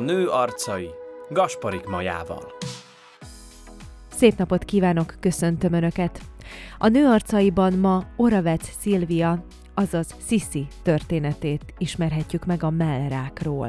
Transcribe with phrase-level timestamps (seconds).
[0.00, 0.90] nő arcai
[1.30, 2.52] Gasparik Majával.
[4.08, 6.20] Szép napot kívánok, köszöntöm Önöket!
[6.78, 13.68] A nő arcaiban ma Oravec Szilvia, azaz Sisi történetét ismerhetjük meg a mellrákról.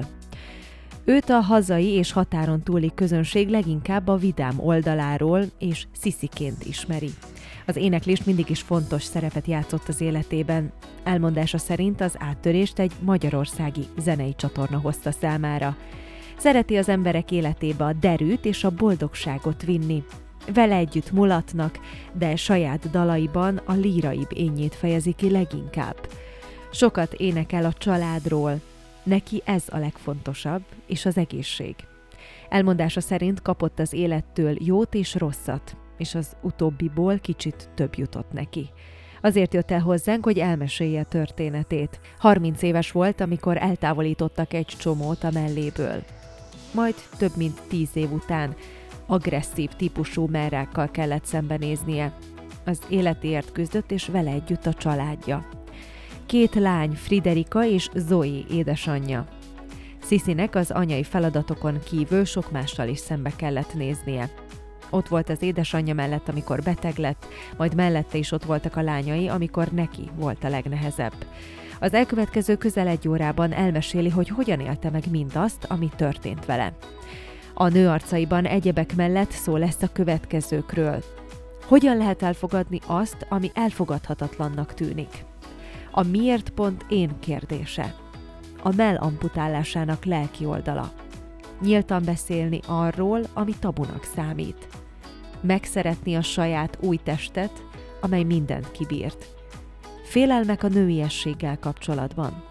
[1.06, 7.10] Őt a hazai és határon túli közönség leginkább a vidám oldaláról és Sisiként ismeri.
[7.66, 10.72] Az éneklés mindig is fontos szerepet játszott az életében.
[11.04, 15.78] Elmondása szerint az áttörést egy magyarországi zenei csatorna hozta számára.
[16.42, 20.04] Szereti az emberek életébe a derűt és a boldogságot vinni.
[20.54, 21.80] Vele együtt mulatnak,
[22.14, 25.96] de saját dalaiban a líraibb ényét fejezi ki leginkább.
[26.72, 28.60] Sokat énekel a családról,
[29.04, 31.76] neki ez a legfontosabb, és az egészség.
[32.50, 38.70] Elmondása szerint kapott az élettől jót és rosszat, és az utóbbiból kicsit több jutott neki.
[39.22, 42.00] Azért jött el hozzánk, hogy elmesélje történetét.
[42.18, 46.04] 30 éves volt, amikor eltávolítottak egy csomót a melléből.
[46.72, 48.56] Majd több mint 10 év után
[49.06, 52.14] agresszív típusú merrákkal kellett szembenéznie.
[52.66, 55.48] Az életéért küzdött, és vele együtt a családja.
[56.26, 59.28] Két lány, Friderika és Zoe édesanyja.
[60.02, 64.30] Sziszinek az anyai feladatokon kívül sok mással is szembe kellett néznie.
[64.90, 67.26] Ott volt az édesanyja mellett, amikor beteg lett,
[67.58, 71.14] majd mellette is ott voltak a lányai, amikor neki volt a legnehezebb.
[71.84, 76.74] Az elkövetkező közel egy órában elmeséli, hogy hogyan élte meg mindazt, ami történt vele.
[77.54, 81.04] A nő arcaiban egyebek mellett szó lesz a következőkről.
[81.66, 85.26] Hogyan lehet elfogadni azt, ami elfogadhatatlannak tűnik?
[85.92, 87.96] A miért pont én kérdése.
[88.64, 90.92] A mell amputálásának lelki oldala.
[91.62, 94.68] Nyíltan beszélni arról, ami tabunak számít
[95.42, 97.64] megszeretni a saját új testet,
[98.02, 99.41] amely mindent kibírt.
[100.12, 102.44] Félelmek a nőiességgel kapcsolatban.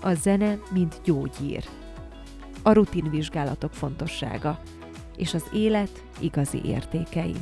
[0.00, 1.64] A zene, mint gyógyír.
[2.62, 4.60] A rutinvizsgálatok fontossága.
[5.16, 7.34] És az élet igazi értékei.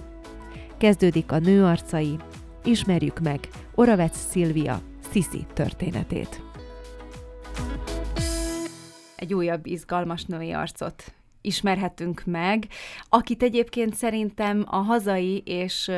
[0.78, 2.16] Kezdődik a nő arcai,
[2.64, 4.80] ismerjük meg Oravec Szilvia
[5.12, 6.42] Sisi történetét.
[9.16, 12.66] Egy újabb izgalmas női arcot ismerhetünk meg,
[13.08, 15.91] akit egyébként szerintem a hazai és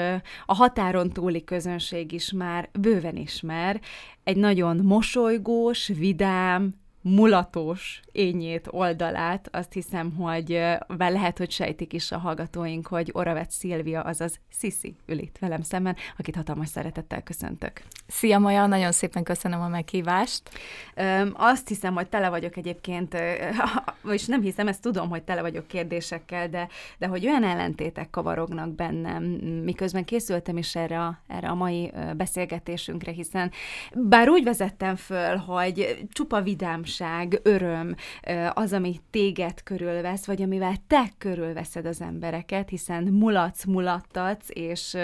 [0.47, 3.81] a határon túli közönség is már bőven ismer.
[4.25, 10.49] Egy nagyon mosolygós, vidám, mulatos ényét, oldalát, azt hiszem, hogy
[10.99, 15.97] lehet, hogy sejtik is a hallgatóink, hogy Oravet Szilvia, azaz Sisi ül itt velem szemben,
[16.19, 17.83] akit hatalmas szeretettel köszöntök.
[18.07, 20.43] Szia Maja, nagyon szépen köszönöm a meghívást.
[20.95, 23.17] Öm, azt hiszem, hogy tele vagyok egyébként,
[24.13, 28.75] és nem hiszem, ezt tudom, hogy tele vagyok kérdésekkel, de, de hogy olyan ellentétek kavarognak
[28.75, 29.23] bennem,
[29.65, 33.51] miközben készültem is erre a, erre a mai beszélgetésünkre, hiszen
[33.95, 36.43] bár úgy vezettem föl, hogy csupa
[36.99, 37.95] vidámság, öröm,
[38.53, 44.97] az, ami téged körülvesz, vagy amivel te körülveszed az embereket, hiszen mulatsz, mulattatsz, és,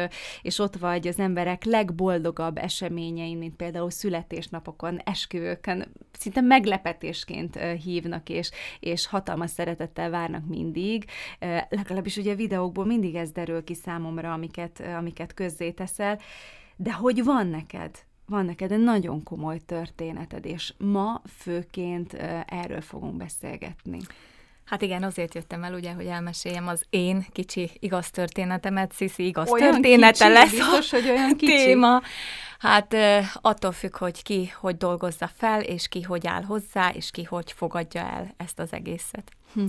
[0.42, 8.50] és ott vagy az emberek legboldogabb eseményein, mint például születésnapokon, esküvőkön, szinte meglepetésként hívnak, és,
[8.80, 11.04] és hatalmas szeretettel várnak mindig.
[11.68, 16.18] Legalábbis ugye videókból mindig ez derül ki számomra, amiket, amiket közzéteszel,
[16.76, 17.90] de hogy van neked
[18.30, 22.12] van neked egy nagyon komoly történeted, és ma főként
[22.46, 23.98] erről fogunk beszélgetni.
[24.64, 29.50] Hát igen, azért jöttem el, ugye, hogy elmeséljem az én kicsi igaz történetemet, Sziszi igaz
[29.50, 31.52] olyan története kicsi, lesz biztos, hogy olyan kicsi.
[31.52, 32.00] téma.
[32.58, 32.96] Hát
[33.40, 37.52] attól függ, hogy ki hogy dolgozza fel, és ki hogy áll hozzá, és ki hogy
[37.52, 39.32] fogadja el ezt az egészet.
[39.54, 39.64] Hm.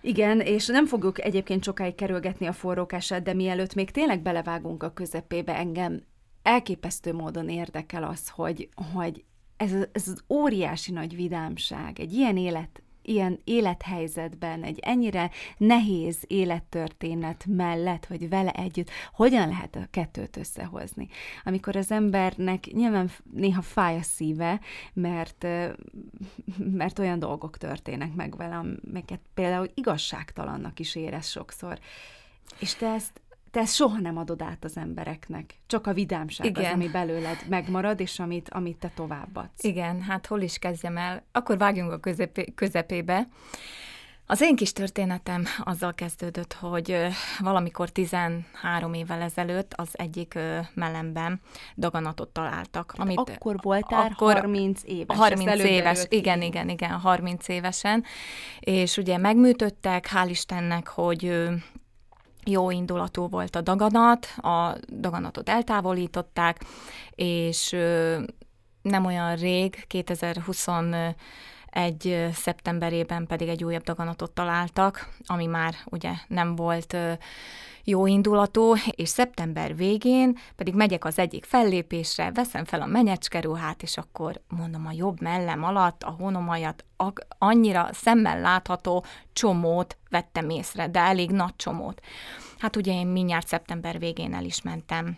[0.00, 4.92] Igen, és nem fogjuk egyébként sokáig kerülgetni a forrókását, de mielőtt még tényleg belevágunk a
[4.92, 6.02] közepébe, engem
[6.46, 9.24] elképesztő módon érdekel az, hogy, hogy
[9.56, 17.44] ez, ez az óriási nagy vidámság, egy ilyen élet ilyen élethelyzetben, egy ennyire nehéz élettörténet
[17.48, 21.08] mellett, vagy vele együtt, hogyan lehet a kettőt összehozni?
[21.44, 24.60] Amikor az embernek nyilván néha fáj a szíve,
[24.92, 25.46] mert,
[26.80, 31.78] mert olyan dolgok történnek meg vele, amiket például igazságtalannak is érez sokszor.
[32.58, 33.20] És te ezt
[33.56, 35.54] te ezt soha nem adod át az embereknek.
[35.66, 36.64] Csak a vidámság Igen.
[36.64, 39.64] az, ami belőled megmarad, és amit, amit te továbbadsz.
[39.64, 41.24] Igen, hát hol is kezdjem el?
[41.32, 43.28] Akkor vágjunk a közepé, közepébe.
[44.26, 46.96] Az én kis történetem azzal kezdődött, hogy
[47.38, 50.38] valamikor 13 évvel ezelőtt az egyik
[50.74, 51.40] mellemben
[51.76, 52.94] daganatot találtak.
[52.96, 55.16] Amit akkor voltál akkor 30 éves.
[55.16, 58.04] 30 éves, igen, igen, igen, 30 évesen.
[58.60, 61.48] És ugye megműtöttek, hál' Istennek, hogy
[62.46, 66.64] jó indulatú volt a daganat, a daganatot eltávolították,
[67.14, 67.76] és
[68.82, 71.14] nem olyan rég, 2021
[71.76, 76.96] egy szeptemberében pedig egy újabb daganatot találtak, ami már ugye nem volt
[77.84, 83.96] jó indulatú, és szeptember végén pedig megyek az egyik fellépésre, veszem fel a menyecskeruhát, és
[83.96, 86.84] akkor mondom a jobb mellem alatt a honomajat
[87.38, 92.00] annyira szemmel látható csomót vettem észre, de elég nagy csomót.
[92.58, 95.16] Hát ugye én mindjárt szeptember végén el is mentem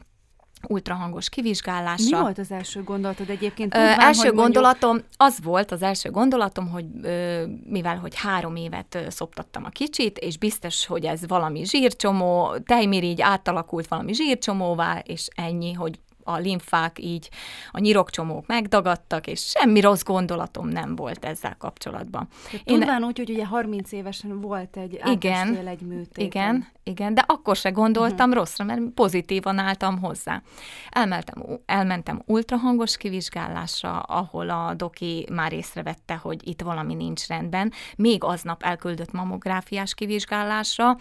[0.69, 2.17] ultrahangos kivizsgálásra.
[2.17, 3.73] Mi volt az első gondolatod egyébként?
[3.73, 5.11] Tudván, ö, első gondolatom, mondjuk...
[5.17, 10.19] az volt az első gondolatom, hogy ö, mivel hogy három évet ö, szoptattam a kicsit,
[10.19, 16.99] és biztos, hogy ez valami zsírcsomó, tejmirigy átalakult valami zsírcsomóvá, és ennyi, hogy a limfák
[16.99, 17.29] így,
[17.71, 22.29] a nyirokcsomók megdagadtak, és semmi rossz gondolatom nem volt ezzel kapcsolatban.
[22.53, 26.25] Én Tudván úgy, hogy ugye 30 évesen volt egy igen, egy műtét.
[26.25, 28.35] Igen, igen, de akkor se gondoltam uh-huh.
[28.35, 30.43] rosszra, mert pozitívan álltam hozzá.
[30.91, 37.73] Elmentem, elmentem ultrahangos kivizsgálásra, ahol a doki már észrevette, hogy itt valami nincs rendben.
[37.97, 40.97] Még aznap elküldött mamográfiás kivizsgálásra,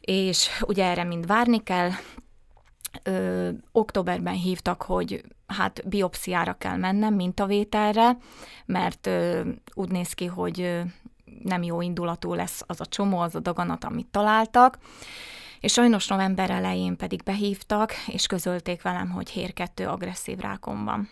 [0.00, 1.90] és ugye erre mind várni kell,
[3.02, 8.16] ö, októberben hívtak, hogy hát biopsziára kell mennem, mintavételre,
[8.66, 9.40] mert ö,
[9.74, 10.80] úgy néz ki, hogy ö,
[11.42, 14.78] nem jó indulatú lesz az a csomó, az a daganat, amit találtak.
[15.60, 21.08] És sajnos november elején pedig behívtak, és közölték velem, hogy hér 2 agresszív rákom van.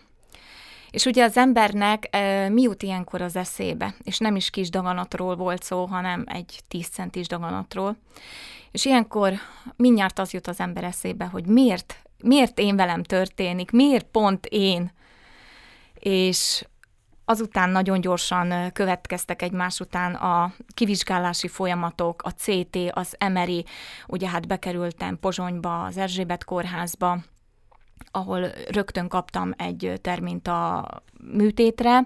[0.91, 3.95] És ugye az embernek e, mi jut ilyenkor az eszébe?
[4.03, 7.97] És nem is kis daganatról volt szó, hanem egy 10 centis daganatról.
[8.71, 9.33] És ilyenkor
[9.75, 14.91] mindjárt az jut az ember eszébe, hogy miért, miért én velem történik, miért pont én.
[15.93, 16.65] És
[17.25, 23.65] azután nagyon gyorsan következtek egymás után a kivizsgálási folyamatok, a CT, az MRI,
[24.07, 27.17] ugye hát bekerültem Pozsonyba, az Erzsébet kórházba,
[28.11, 30.89] ahol rögtön kaptam egy termint a
[31.31, 32.03] műtétre,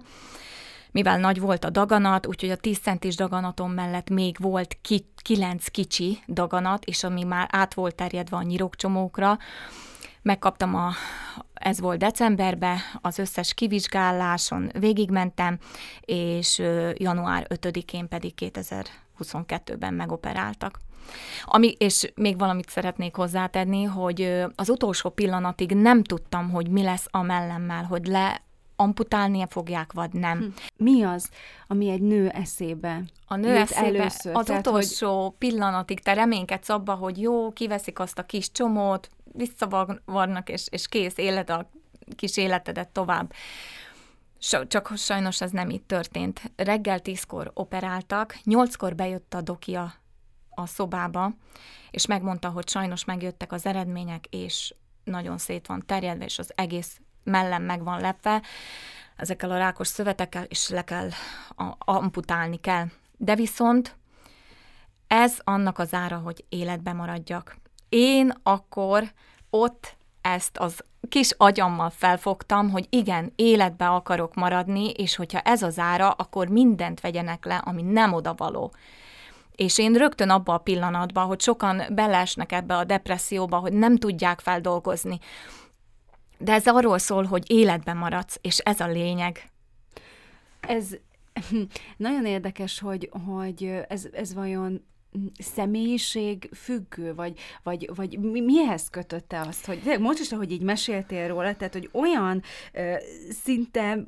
[0.91, 5.67] mivel nagy volt a daganat, úgyhogy a 10 centis daganatom mellett még volt ki, 9
[5.67, 9.37] kicsi daganat, és ami már át volt terjedve a nyirokcsomókra,
[10.21, 10.91] megkaptam a,
[11.53, 15.57] ez volt decemberben, az összes kivizsgáláson végigmentem,
[16.01, 16.57] és
[16.93, 20.79] január 5-én pedig 2022-ben megoperáltak.
[21.45, 27.07] Ami, és még valamit szeretnék hozzátenni, hogy az utolsó pillanatig nem tudtam, hogy mi lesz
[27.11, 28.43] a mellemmel, hogy le
[28.75, 30.37] amputálnia fogják, vagy nem.
[30.39, 30.45] Hm.
[30.77, 31.29] Mi az,
[31.67, 35.31] ami egy nő eszébe A nő eszébe először, az tehát, utolsó hogy...
[35.37, 41.17] pillanatig te reménykedsz abba, hogy jó, kiveszik azt a kis csomót, visszavarnak, és, és kész,
[41.17, 41.69] élet a
[42.15, 43.33] kis életedet tovább.
[44.67, 46.41] Csak sajnos ez nem így történt.
[46.55, 49.93] Reggel tízkor operáltak, nyolckor bejött a dokia
[50.55, 51.33] a szobába,
[51.91, 54.73] és megmondta, hogy sajnos megjöttek az eredmények, és
[55.03, 58.41] nagyon szét van terjedve, és az egész mellem meg van lepve,
[59.15, 61.09] ezekkel a rákos szövetekkel, és le kell,
[61.77, 62.85] amputálni kell.
[63.17, 63.95] De viszont
[65.07, 67.57] ez annak az ára, hogy életbe maradjak.
[67.89, 69.11] Én akkor
[69.49, 75.79] ott ezt az kis agyammal felfogtam, hogy igen, életbe akarok maradni, és hogyha ez az
[75.79, 78.73] ára, akkor mindent vegyenek le, ami nem odavaló.
[79.55, 84.39] És én rögtön abba a pillanatban, hogy sokan belesnek ebbe a depresszióba, hogy nem tudják
[84.39, 85.19] feldolgozni,
[86.37, 89.49] de ez arról szól, hogy életben maradsz, és ez a lényeg.
[90.59, 90.89] Ez
[91.97, 94.85] nagyon érdekes, hogy, hogy ez, ez vajon
[95.39, 101.27] személyiség függő, vagy, vagy, vagy mi, mihez kötötte azt, hogy most is, ahogy így meséltél
[101.27, 102.41] róla, tehát, hogy olyan
[102.73, 102.93] ö,
[103.43, 104.07] szinte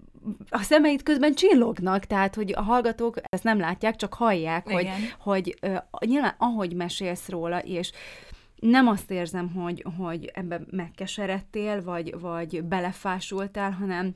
[0.49, 4.83] a szemeit közben csillognak, tehát, hogy a hallgatók ezt nem látják, csak hallják, Igen.
[4.83, 7.91] hogy, hogy ö, nyilván ahogy mesélsz róla, és
[8.59, 14.15] nem azt érzem, hogy, hogy ebbe megkeseredtél, vagy, vagy belefásultál, hanem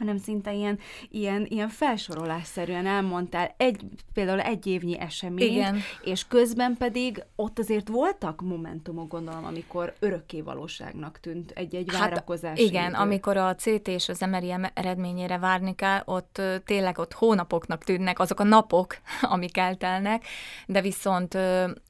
[0.00, 0.78] hanem szinte ilyen,
[1.10, 3.80] ilyen, ilyen felsorolásszerűen elmondtál egy,
[4.14, 5.80] például egy évnyi esemény, Igen.
[6.02, 12.58] és közben pedig ott azért voltak momentumok, gondolom, amikor örökké valóságnak tűnt egy-egy hát, várakozás.
[12.58, 12.96] Igen, idő.
[12.96, 18.40] amikor a CT és az MRI eredményére várni kell, ott tényleg ott hónapoknak tűnnek azok
[18.40, 18.96] a napok,
[19.34, 20.24] amik eltelnek,
[20.66, 21.38] de viszont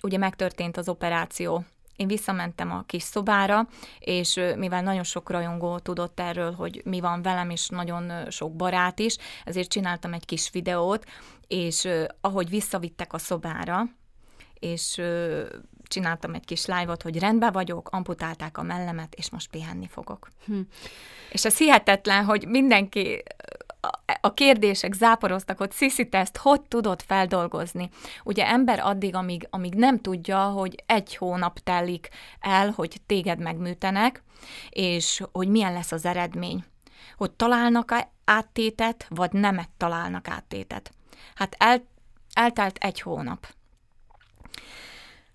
[0.02, 1.64] ugye megtörtént az operáció
[2.00, 7.22] én visszamentem a kis szobára, és mivel nagyon sok rajongó tudott erről, hogy mi van
[7.22, 11.04] velem, és nagyon sok barát is, ezért csináltam egy kis videót,
[11.48, 11.88] és
[12.20, 13.82] ahogy visszavittek a szobára,
[14.58, 15.00] és
[15.84, 20.30] csináltam egy kis live-ot, hogy rendben vagyok, amputálták a mellemet, és most pihenni fogok.
[20.44, 20.60] Hm.
[21.30, 23.22] És ez hihetetlen, hogy mindenki
[24.20, 27.90] a kérdések záporoztak, hogy Sziszi, te ezt hogy tudod feldolgozni?
[28.24, 32.08] Ugye ember addig, amíg, amíg nem tudja, hogy egy hónap telik
[32.40, 34.22] el, hogy téged megműtenek,
[34.70, 36.64] és hogy milyen lesz az eredmény.
[37.16, 37.94] Hogy találnak
[38.24, 40.92] áttétet, vagy nemet találnak áttétet.
[41.34, 41.84] Hát el,
[42.32, 43.46] eltelt egy hónap.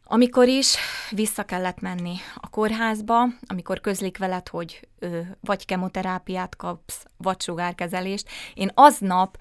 [0.08, 0.76] Amikor is
[1.10, 8.30] vissza kellett menni a kórházba, amikor közlik veled, hogy ö, vagy kemoterápiát kapsz, vagy sugárkezelést,
[8.54, 9.38] én aznap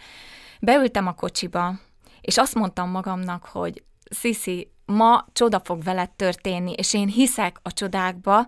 [0.61, 1.75] beültem a kocsiba,
[2.21, 7.73] és azt mondtam magamnak, hogy Sziszi, ma csoda fog veled történni, és én hiszek a
[7.73, 8.47] csodákba,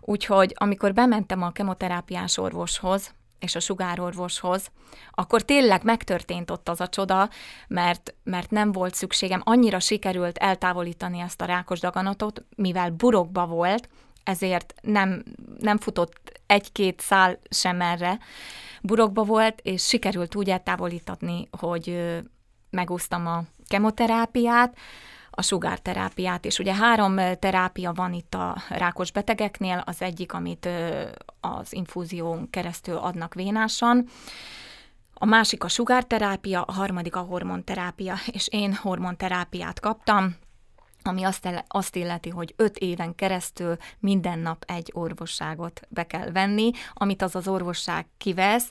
[0.00, 4.70] úgyhogy amikor bementem a kemoterápiás orvoshoz, és a sugárorvoshoz,
[5.10, 7.28] akkor tényleg megtörtént ott az a csoda,
[7.68, 13.88] mert, mert nem volt szükségem, annyira sikerült eltávolítani ezt a rákos daganatot, mivel burokba volt,
[14.24, 15.22] ezért nem,
[15.58, 18.18] nem futott egy-két szál sem erre,
[18.82, 22.12] burokba volt, és sikerült úgy eltávolítani, hogy
[22.70, 24.76] megúsztam a kemoterápiát,
[25.34, 30.68] a sugárterápiát, és ugye három terápia van itt a rákos betegeknél, az egyik, amit
[31.40, 34.08] az infúzión keresztül adnak vénásan,
[35.14, 40.36] a másik a sugárterápia, a harmadik a hormonterápia, és én hormonterápiát kaptam,
[41.02, 46.30] ami azt, el, azt illeti, hogy öt éven keresztül minden nap egy orvosságot be kell
[46.30, 48.70] venni, amit az az orvosság kivesz,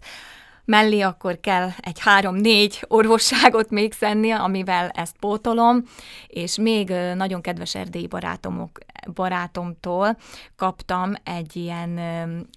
[0.65, 5.84] mellé akkor kell egy három-négy orvosságot még szenni, amivel ezt pótolom,
[6.27, 8.80] és még nagyon kedves erdélyi barátomok,
[9.13, 10.18] barátomtól
[10.56, 12.00] kaptam egy ilyen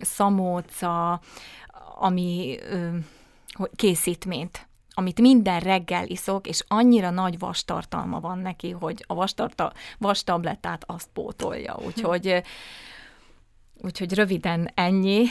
[0.01, 1.21] szamóca,
[1.99, 2.59] ami
[3.77, 10.85] készítményt amit minden reggel iszok, és annyira nagy vastartalma van neki, hogy a vastarta, vastablettát
[10.87, 11.77] azt pótolja.
[11.87, 12.43] Úgyhogy,
[13.83, 15.25] úgyhogy röviden ennyi.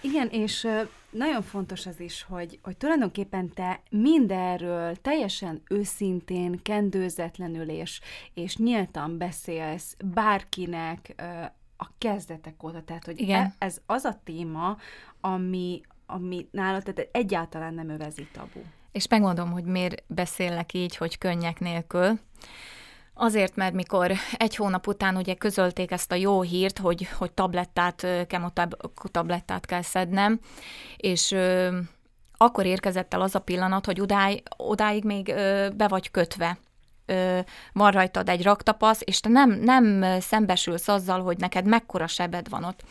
[0.00, 0.68] Igen, és
[1.10, 8.00] nagyon fontos az is, hogy, hogy tulajdonképpen te mindenről teljesen őszintén, kendőzetlenül és,
[8.34, 11.14] és nyíltan beszélsz bárkinek
[11.76, 12.82] a kezdetek óta.
[12.82, 13.40] Tehát, hogy Igen.
[13.40, 14.76] E, ez az a téma,
[15.20, 18.60] ami, ami nálad tehát egyáltalán nem övezi tabu.
[18.92, 22.18] És megmondom, hogy miért beszélek így, hogy könnyek nélkül.
[23.22, 28.06] Azért, mert mikor egy hónap után ugye közölték ezt a jó hírt, hogy, hogy tablettát,
[28.26, 30.40] kemotablettát kell szednem,
[30.96, 31.76] és ö,
[32.36, 36.58] akkor érkezett el az a pillanat, hogy odáig, odáig még ö, be vagy kötve
[37.06, 37.38] ö,
[37.72, 42.64] van rajtad egy raktapasz, és te nem, nem szembesülsz azzal, hogy neked mekkora sebed van
[42.64, 42.82] ott.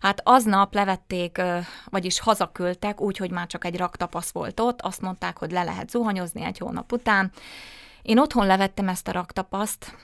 [0.00, 1.42] Hát aznap levették,
[1.84, 6.42] vagyis hazaküldtek, úgyhogy már csak egy raktapasz volt ott, azt mondták, hogy le lehet zuhanyozni
[6.42, 7.32] egy hónap után,
[8.06, 9.96] én otthon levettem ezt a raktapaszt,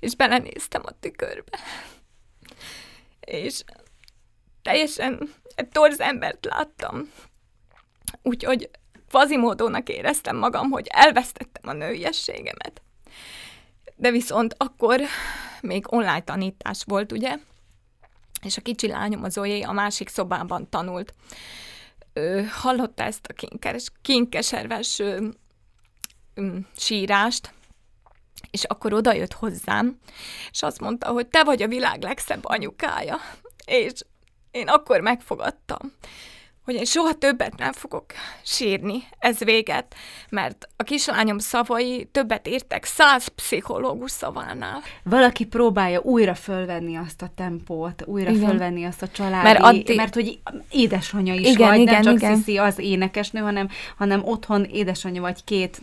[0.00, 1.58] és belenéztem a tükörbe.
[3.20, 3.64] És
[4.62, 7.10] teljesen egy torz embert láttam.
[8.22, 8.70] Úgyhogy
[9.08, 12.82] fazimódónak éreztem magam, hogy elvesztettem a nőiességemet.
[13.96, 15.00] De viszont akkor
[15.60, 17.36] még online tanítás volt, ugye?
[18.42, 21.14] És a kicsi lányom az Zoé a másik szobában tanult
[22.14, 25.28] ő hallotta ezt a kinkes, kinkeserves ö,
[26.34, 27.52] ö, sírást,
[28.50, 29.98] és akkor odajött hozzám,
[30.50, 33.16] és azt mondta, hogy te vagy a világ legszebb anyukája.
[33.64, 33.92] És
[34.50, 35.92] én akkor megfogadtam,
[36.64, 38.04] hogy én soha többet nem fogok
[38.42, 39.94] sírni, ez véget,
[40.28, 44.82] mert a kislányom szavai többet értek száz pszichológus szavánál.
[45.02, 48.48] Valaki próbálja újra fölvenni azt a tempót, újra igen.
[48.48, 49.96] fölvenni azt a családi, mert, addig...
[49.96, 50.38] mert hogy
[50.70, 52.36] édesanyja is igen, vagy, igen, nem csak igen.
[52.36, 55.80] Sziszi az énekesnő, hanem, hanem otthon édesanyja vagy két,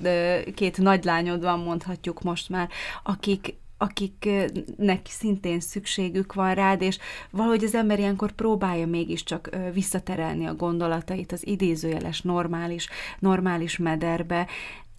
[0.55, 2.69] két nagylányod van, mondhatjuk most már,
[3.03, 6.97] akik akiknek szintén szükségük van rád, és
[7.29, 12.87] valahogy az ember ilyenkor próbálja mégiscsak visszaterelni a gondolatait az idézőjeles normális,
[13.19, 14.47] normális mederbe,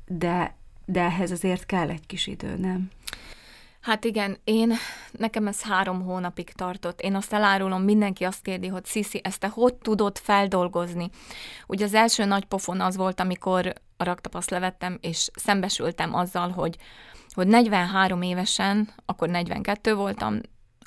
[0.07, 2.91] de, de ehhez azért kell egy kis idő, nem?
[3.81, 4.73] Hát igen, én,
[5.13, 7.01] nekem ez három hónapig tartott.
[7.01, 11.11] Én azt elárulom, mindenki azt kérdi, hogy Sziszi, ezt te hogy tudod feldolgozni?
[11.67, 16.77] Ugye az első nagy pofon az volt, amikor a raktapaszt levettem, és szembesültem azzal, hogy
[17.35, 20.41] hogy 43 évesen, akkor 42 voltam,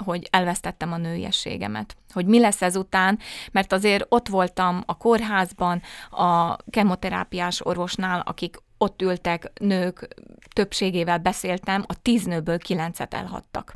[0.04, 1.96] hogy elvesztettem a nőiességemet.
[2.14, 3.20] Hogy mi lesz ezután,
[3.52, 10.08] mert azért ott voltam a kórházban, a kemoterápiás orvosnál, akik ott ültek, nők
[10.54, 13.76] többségével beszéltem, a tíz nőből kilencet elhattak.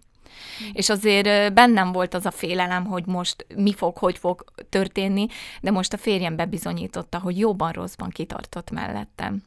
[0.64, 0.70] Mm.
[0.74, 5.28] És azért bennem volt az a félelem, hogy most mi fog, hogy fog történni,
[5.62, 9.44] de most a férjem bebizonyította, hogy jóban rosszban kitartott mellettem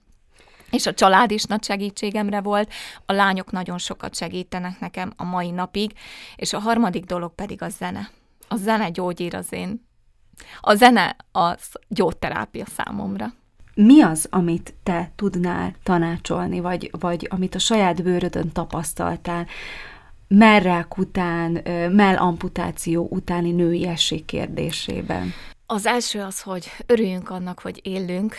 [0.73, 2.73] és a család is nagy segítségemre volt,
[3.07, 5.93] a lányok nagyon sokat segítenek nekem a mai napig,
[6.37, 8.11] és a harmadik dolog pedig a zene.
[8.49, 9.87] A zene gyógyír az én.
[10.61, 13.33] A zene az gyógyterápia számomra.
[13.75, 19.47] Mi az, amit te tudnál tanácsolni, vagy, vagy amit a saját bőrödön tapasztaltál,
[20.29, 21.53] merrák után,
[21.93, 25.33] mellamputáció utáni nőiesség kérdésében?
[25.67, 28.35] Az első az, hogy örüljünk annak, hogy élünk,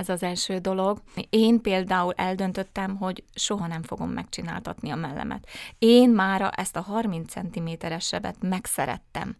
[0.00, 1.02] ez az első dolog.
[1.30, 5.48] Én például eldöntöttem, hogy soha nem fogom megcsináltatni a mellemet.
[5.78, 9.36] Én mára ezt a 30 cm-es sebet megszerettem.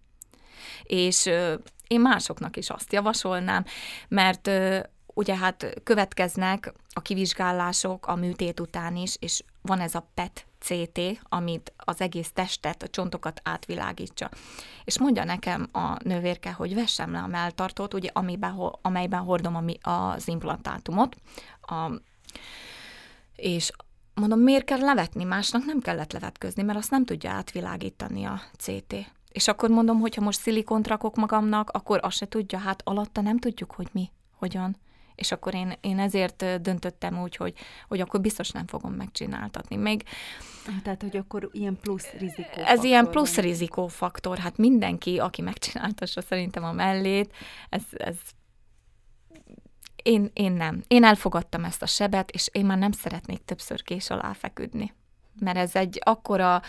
[0.83, 1.27] És
[1.87, 3.65] én másoknak is azt javasolnám,
[4.09, 4.51] mert
[5.15, 11.01] ugye hát következnek a kivizsgálások a műtét után is, és van ez a PET CT,
[11.23, 14.31] amit az egész testet, a csontokat átvilágítsa.
[14.85, 20.29] És mondja nekem a nővérke, hogy vessem le a melltartót, ugye, amiben, amelyben hordom az
[20.29, 21.17] implantátumot,
[21.61, 21.91] a,
[23.37, 23.71] és
[24.15, 25.25] mondom, miért kell levetni?
[25.25, 28.95] Másnak nem kellett levetközni, mert azt nem tudja átvilágítani a CT.
[29.33, 33.21] És akkor mondom, hogy ha most szilikont rakok magamnak, akkor azt se tudja, hát alatta
[33.21, 34.77] nem tudjuk, hogy mi, hogyan
[35.21, 37.55] és akkor én, én ezért döntöttem úgy, hogy,
[37.89, 39.77] hogy akkor biztos nem fogom megcsináltatni.
[39.77, 40.03] Még
[40.83, 42.65] tehát, hogy akkor ilyen plusz rizikófaktor.
[42.67, 43.45] Ez ilyen plusz van.
[43.45, 44.39] rizikófaktor.
[44.39, 47.35] Hát mindenki, aki megcsináltassa szerintem a mellét,
[47.69, 48.17] ez, ez
[50.03, 50.83] én, én nem.
[50.87, 54.95] Én elfogadtam ezt a sebet, és én már nem szeretnék többször kés alá feküdni.
[55.41, 56.63] Mert ez egy akkora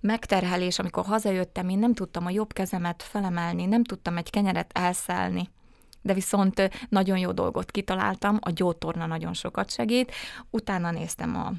[0.00, 5.48] megterhelés, amikor hazajöttem, én nem tudtam a jobb kezemet felemelni, nem tudtam egy kenyeret elszelni
[6.06, 10.12] de viszont nagyon jó dolgot kitaláltam, a gyótorna nagyon sokat segít.
[10.50, 11.52] Utána néztem a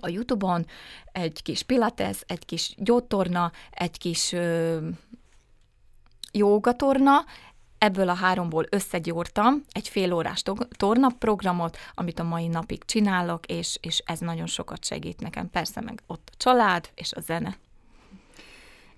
[0.00, 0.66] a Youtube-on
[1.12, 4.78] egy kis pilates, egy kis gyótorna, egy kis ö,
[6.32, 7.24] jogatorna,
[7.78, 10.42] ebből a háromból összegyúrtam egy fél órás
[10.76, 15.50] tornaprogramot, amit a mai napig csinálok, és, és ez nagyon sokat segít nekem.
[15.50, 17.56] Persze meg ott a család és a zene.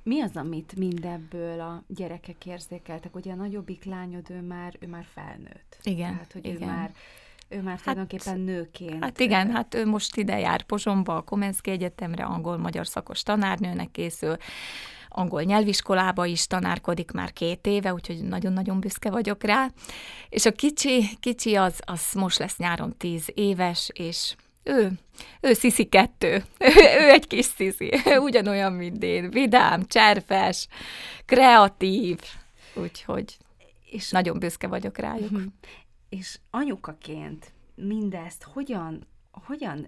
[0.06, 3.16] Mi az, amit mindebből a gyerekek érzékeltek?
[3.16, 5.78] Ugye a nagyobbik lányod, ő már, ő már felnőtt.
[5.82, 6.62] Igen, Tehát, hogy igen.
[6.62, 6.90] ő már
[7.48, 9.02] ő már hát, tulajdonképpen nőként.
[9.02, 14.36] Hát igen, hát ő most ide jár Pozsomba, a Komenszki Egyetemre, angol-magyar szakos tanárnőnek készül,
[15.08, 19.68] angol nyelviskolába is tanárkodik már két éve, úgyhogy nagyon-nagyon büszke vagyok rá.
[20.28, 24.34] És a kicsi, kicsi az, az most lesz nyáron tíz éves, és
[24.66, 24.92] ő,
[25.40, 26.68] ő sziszi kettő, ő,
[27.00, 30.68] ő egy kis sziszi, ugyanolyan, mint én, vidám, cserfes,
[31.24, 32.18] kreatív,
[32.74, 33.36] úgyhogy
[33.90, 35.30] és nagyon büszke vagyok rájuk.
[35.30, 35.52] Uh-huh.
[36.08, 39.86] És anyukaként mindezt hogyan, hogyan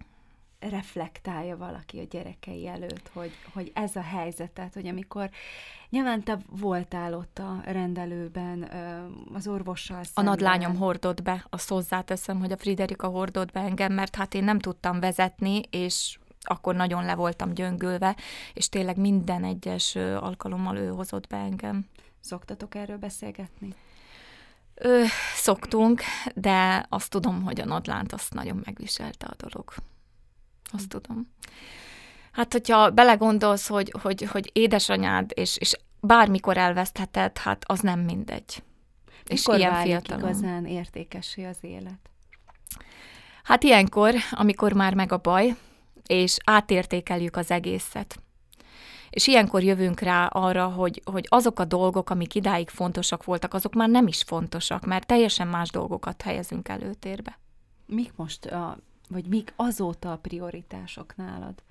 [0.61, 5.31] reflektálja valaki a gyerekei előtt, hogy, hogy ez a helyzetet, hogy amikor
[5.91, 8.63] nyilván te voltál ott a rendelőben
[9.35, 10.33] az orvossal szemben.
[10.33, 14.45] A nadlányom hordott be, azt hozzáteszem, hogy a Friderika hordott be engem, mert hát én
[14.45, 18.17] nem tudtam vezetni, és akkor nagyon le voltam gyöngülve,
[18.55, 21.87] és tényleg minden egyes alkalommal ő hozott be engem.
[22.21, 23.75] Szoktatok erről beszélgetni?
[24.75, 26.03] Ö, szoktunk,
[26.35, 29.73] de azt tudom, hogy a nadlánt azt nagyon megviselte a dolog.
[30.73, 31.33] Azt tudom.
[32.33, 38.63] Hát, hogyha belegondolsz, hogy, hogy, hogy édesanyád, és, és bármikor elvesztheted, hát az nem mindegy.
[39.29, 40.29] Mikor és ilyen fiatalon.
[40.29, 42.11] igazán értékesé az élet?
[43.43, 45.57] Hát ilyenkor, amikor már meg a baj,
[46.07, 48.21] és átértékeljük az egészet.
[49.11, 53.75] És ilyenkor jövünk rá arra, hogy, hogy azok a dolgok, amik idáig fontosak voltak, azok
[53.75, 57.39] már nem is fontosak, mert teljesen más dolgokat helyezünk előtérbe.
[57.87, 58.79] Mik most a
[59.09, 61.63] vagy mik azóta a prioritások nálad,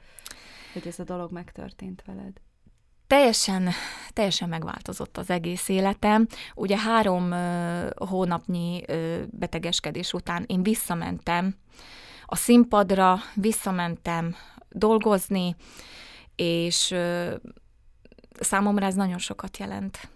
[0.73, 2.41] hogy ez a dolog megtörtént veled?
[3.07, 3.69] Teljesen,
[4.09, 6.27] teljesen megváltozott az egész életem.
[6.55, 11.55] Ugye három ö, hónapnyi ö, betegeskedés után én visszamentem
[12.25, 14.35] a színpadra, visszamentem
[14.69, 15.55] dolgozni,
[16.35, 17.35] és ö,
[18.39, 20.09] számomra ez nagyon sokat jelent.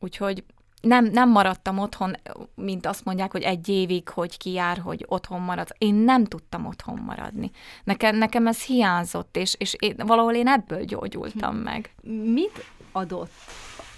[0.00, 0.44] Úgyhogy
[0.80, 2.16] nem, nem maradtam otthon,
[2.54, 5.68] mint azt mondják, hogy egy évig, hogy kijár, hogy otthon marad.
[5.78, 7.50] Én nem tudtam otthon maradni.
[7.84, 11.62] Nekem, nekem ez hiányzott, és, és én, valahol én ebből gyógyultam hm.
[11.62, 11.90] meg.
[12.32, 13.30] Mit adott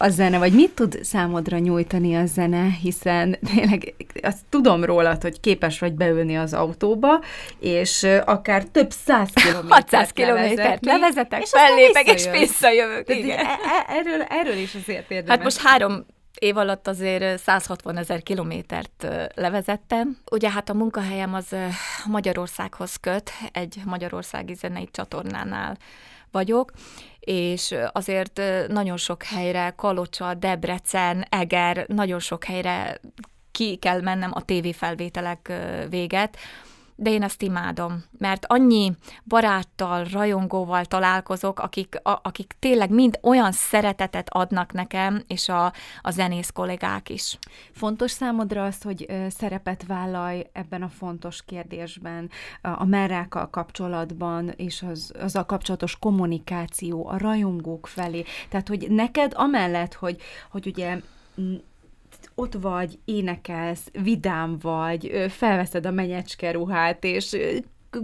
[0.03, 5.41] a zene, vagy mit tud számodra nyújtani a zene, hiszen tényleg azt tudom rólad, hogy
[5.41, 7.21] képes vagy beülni az autóba,
[7.59, 13.09] és akár több száz kilométert 600 kilométert levezetek, és fellépek, és visszajövök.
[13.09, 13.39] Igen.
[13.39, 15.31] E- e- erről, erről is azért érdemes.
[15.31, 16.07] Hát most három
[16.41, 20.19] év alatt azért 160 ezer kilométert levezettem.
[20.31, 21.57] Ugye hát a munkahelyem az
[22.07, 25.79] Magyarországhoz köt, egy magyarországi zenei csatornánál
[26.31, 26.73] vagyok,
[27.21, 33.01] és azért nagyon sok helyre, Kalocsa, Debrecen, Eger, nagyon sok helyre
[33.51, 35.53] ki kell mennem a tévéfelvételek
[35.89, 36.37] véget,
[37.01, 38.93] de én ezt imádom, mert annyi
[39.25, 46.11] baráttal, rajongóval találkozok, akik, a, akik tényleg mind olyan szeretetet adnak nekem, és a, a
[46.11, 47.39] zenész kollégák is.
[47.73, 52.31] Fontos számodra az, hogy szerepet vállalj ebben a fontos kérdésben,
[52.63, 58.25] a merrákkal kapcsolatban, és az, az a kapcsolatos kommunikáció a rajongók felé.
[58.49, 61.01] Tehát, hogy neked amellett, hogy, hogy ugye
[62.41, 67.37] ott vagy, énekelsz, vidám vagy, felveszed a menyecske ruhát, és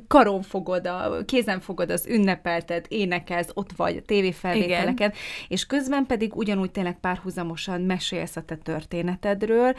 [0.09, 5.12] karon fogod, a, kézen fogod az ünnepeltet, énekelsz, ott vagy a tévéfelvételeken,
[5.49, 9.75] és közben pedig ugyanúgy tényleg párhuzamosan mesélsz a te történetedről,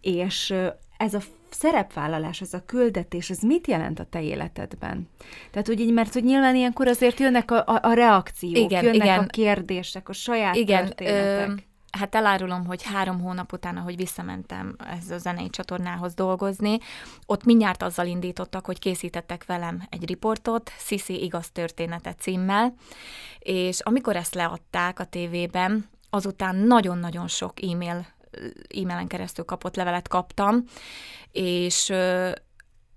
[0.00, 0.54] és
[0.96, 5.08] ez a szerepvállalás, ez a küldetés, ez mit jelent a te életedben?
[5.50, 9.04] Tehát, hogy így, mert hogy nyilván ilyenkor azért jönnek a, a, a reakciók, igen, jönnek
[9.04, 9.18] igen.
[9.18, 11.48] a kérdések, a saját igen, történetek.
[11.48, 16.78] Ö, hát elárulom, hogy három hónap után, ahogy visszamentem ez a zenei csatornához dolgozni,
[17.26, 22.74] ott mindjárt azzal indítottak, hogy készítettek velem egy riportot, Sisi igaz története címmel,
[23.38, 28.06] és amikor ezt leadták a tévében, azután nagyon-nagyon sok e-mail
[28.82, 30.64] e-mailen keresztül kapott levelet kaptam,
[31.32, 31.92] és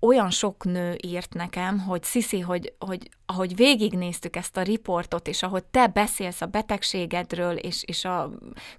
[0.06, 5.44] olyan sok nő írt nekem, hogy Sziszi, hogy, hogy ahogy végignéztük ezt a riportot, és
[5.44, 8.30] ahogy te beszélsz a betegségedről, és, és a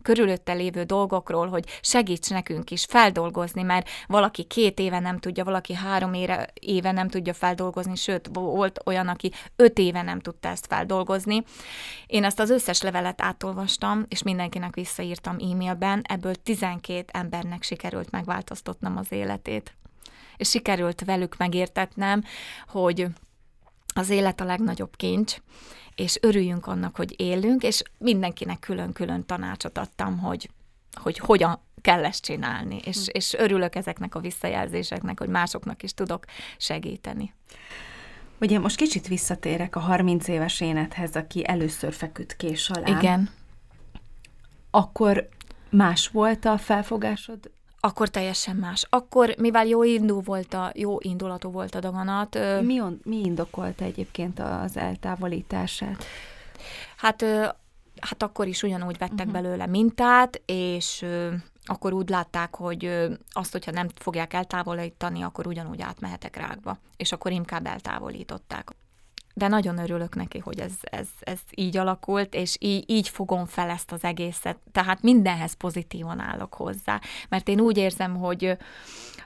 [0.03, 5.75] körülötte lévő dolgokról, hogy segíts nekünk is feldolgozni, mert valaki két éve nem tudja, valaki
[5.75, 10.67] három éve, éve nem tudja feldolgozni, sőt, volt olyan, aki öt éve nem tudta ezt
[10.67, 11.43] feldolgozni.
[12.07, 18.97] Én ezt az összes levelet átolvastam, és mindenkinek visszaírtam e-mailben, ebből 12 embernek sikerült megváltoztatnom
[18.97, 19.75] az életét
[20.37, 22.25] és sikerült velük megértetnem,
[22.69, 23.07] hogy
[23.95, 25.37] az élet a legnagyobb kincs,
[25.95, 30.51] és örüljünk annak, hogy élünk, és mindenkinek külön-külön tanácsot adtam, hogy,
[30.93, 33.11] hogy hogyan kell ezt csinálni, és, hm.
[33.13, 36.25] és örülök ezeknek a visszajelzéseknek, hogy másoknak is tudok
[36.57, 37.35] segíteni.
[38.41, 42.99] Ugye most kicsit visszatérek a 30 éves énethez, aki először feküdt kés alá.
[42.99, 43.31] Igen.
[44.71, 45.29] Akkor
[45.71, 47.51] más volt a felfogásod
[47.85, 48.87] akkor teljesen más.
[48.91, 52.39] Akkor, mivel jó indul volt a, jó indulatú volt a daganat.
[52.63, 56.05] Mi, on, mi indokolta egyébként az eltávolítását?
[56.97, 57.25] Hát,
[58.01, 59.33] hát akkor is ugyanúgy vettek uh-huh.
[59.33, 61.07] belőle mintát, és
[61.65, 66.79] akkor úgy látták, hogy azt, hogyha nem fogják eltávolítani, akkor ugyanúgy átmehetek rákba.
[66.97, 68.71] És akkor inkább eltávolították
[69.35, 73.71] de nagyon örülök neki, hogy ez, ez, ez így alakult, és így, így fogom fel
[73.71, 74.57] ezt az egészet.
[74.73, 78.57] Tehát mindenhez pozitívan állok hozzá, mert én úgy érzem, hogy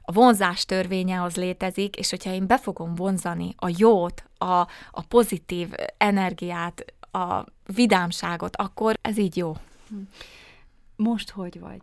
[0.02, 5.02] a vonzás törvénye az létezik, és hogyha én be fogom vonzani a jót, a, a
[5.08, 9.56] pozitív energiát, a vidámságot, akkor ez így jó.
[10.96, 11.82] Most hogy vagy?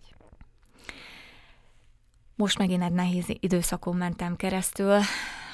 [2.35, 4.99] Most megint egy nehéz időszakon mentem keresztül,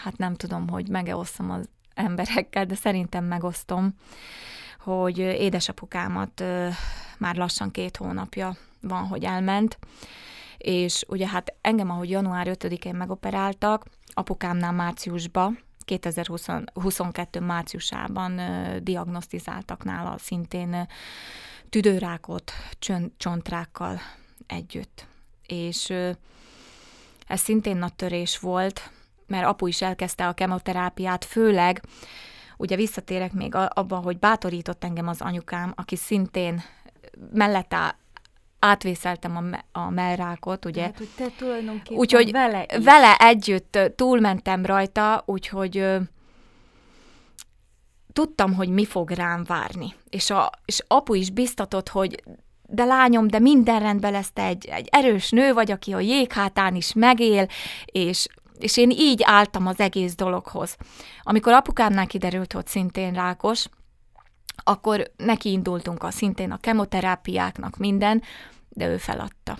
[0.03, 3.95] hát nem tudom, hogy megeosztom az emberekkel, de szerintem megosztom,
[4.79, 6.43] hogy édesapukámat
[7.17, 9.77] már lassan két hónapja van, hogy elment,
[10.57, 15.51] és ugye hát engem, ahogy január 5-én megoperáltak, apukámnál márciusba,
[15.85, 18.41] 2022 márciusában
[18.83, 20.87] diagnosztizáltak nála szintén
[21.69, 23.99] tüdőrákot csont, csontrákkal
[24.47, 25.07] együtt.
[25.47, 25.89] És
[27.27, 28.91] ez szintén nagy törés volt,
[29.31, 31.81] mert apu is elkezdte a kemoterápiát, főleg,
[32.57, 36.61] ugye visszatérek még abba, hogy bátorított engem az anyukám, aki szintén
[37.33, 37.95] mellette
[38.59, 40.81] átvészeltem a, me- a mellrákot, ugye.
[40.81, 42.83] Hát, hogy te tulajdonképpen úgyhogy vele is.
[42.83, 45.97] vele együtt túlmentem rajta, úgyhogy ö,
[48.13, 49.93] tudtam, hogy mi fog rám várni.
[50.09, 52.23] És, a, és apu is biztatott, hogy
[52.67, 56.75] de lányom, de minden rendben lesz, te egy, egy erős nő vagy, aki a jéghátán
[56.75, 57.47] is megél,
[57.85, 58.27] és
[58.63, 60.77] és én így álltam az egész dologhoz.
[61.21, 63.65] Amikor apukámnál kiderült, hogy szintén rákos,
[64.63, 68.21] akkor neki indultunk a szintén a kemoterápiáknak minden,
[68.69, 69.57] de ő feladta.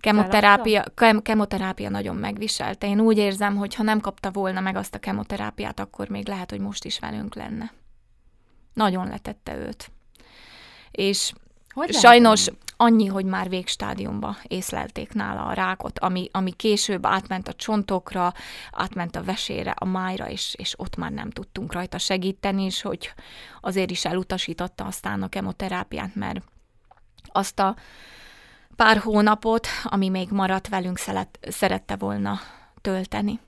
[0.00, 2.86] Kemoterápia, kem, kemoterápia nagyon megviselte.
[2.86, 6.50] Én úgy érzem, hogy ha nem kapta volna meg azt a kemoterápiát, akkor még lehet,
[6.50, 7.72] hogy most is velünk lenne.
[8.72, 9.90] Nagyon letette őt.
[10.90, 11.32] És
[11.70, 17.52] hogy sajnos annyi, hogy már végstádiumba észlelték nála a rákot, ami, ami később átment a
[17.52, 18.32] csontokra,
[18.72, 23.12] átment a vesére, a májra, és, és ott már nem tudtunk rajta segíteni, és hogy
[23.60, 26.42] azért is elutasította aztán a kemoterápiát, mert
[27.32, 27.76] azt a
[28.76, 32.38] pár hónapot, ami még maradt velünk, szelet, szerette volna
[32.80, 33.40] tölteni.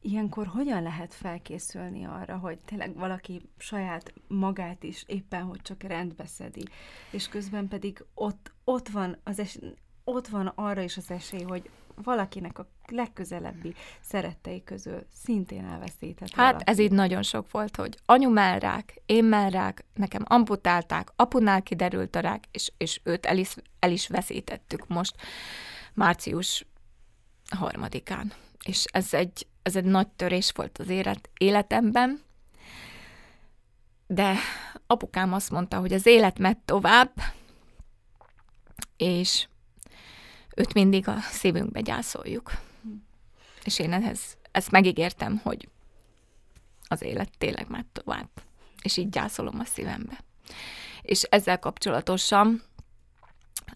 [0.00, 6.62] Ilyenkor hogyan lehet felkészülni arra, hogy tényleg valaki saját magát is éppen, hogy csak rendbeszedi,
[7.10, 9.58] és közben pedig ott, ott van az es,
[10.04, 11.70] ott van arra is az esély, hogy
[12.02, 16.70] valakinek a legközelebbi szerettei közül szintén elveszített Hát valaki.
[16.70, 22.20] ez így nagyon sok volt, hogy anyu mellrák, én mellrák, nekem amputálták, apunál kiderült a
[22.20, 25.14] rák, és, és őt el is, el is veszítettük most
[25.94, 26.66] március
[27.50, 28.32] harmadikán.
[28.64, 32.22] És ez egy, ez egy nagy törés volt az élet, életemben,
[34.06, 34.36] de
[34.86, 37.12] apukám azt mondta, hogy az élet megy tovább,
[38.96, 39.48] és
[40.56, 42.50] őt mindig a szívünkbe gyászoljuk.
[43.64, 45.68] És én ehhez, ezt megígértem, hogy
[46.88, 48.28] az élet tényleg már tovább.
[48.82, 50.18] És így gyászolom a szívembe.
[51.02, 52.62] És ezzel kapcsolatosan,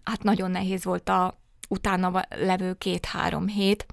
[0.03, 3.85] hát nagyon nehéz volt a utána levő két-három hét,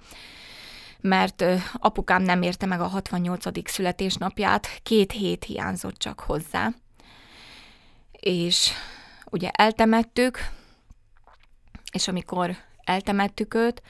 [1.00, 3.70] mert apukám nem érte meg a 68.
[3.70, 6.70] születésnapját, két hét hiányzott csak hozzá.
[8.12, 8.70] És
[9.30, 10.38] ugye eltemettük,
[11.92, 13.82] és amikor eltemettük őt,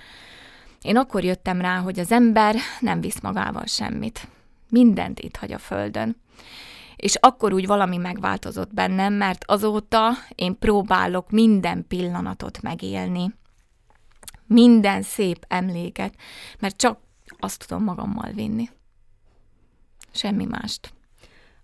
[0.83, 4.29] én akkor jöttem rá, hogy az ember nem visz magával semmit.
[4.69, 6.17] Mindent itt hagy a földön.
[6.97, 13.35] És akkor úgy valami megváltozott bennem, mert azóta én próbálok minden pillanatot megélni.
[14.49, 16.15] Minden szép emléket,
[16.59, 16.99] mert csak
[17.39, 18.69] azt tudom magammal vinni.
[20.11, 20.93] Semmi mást.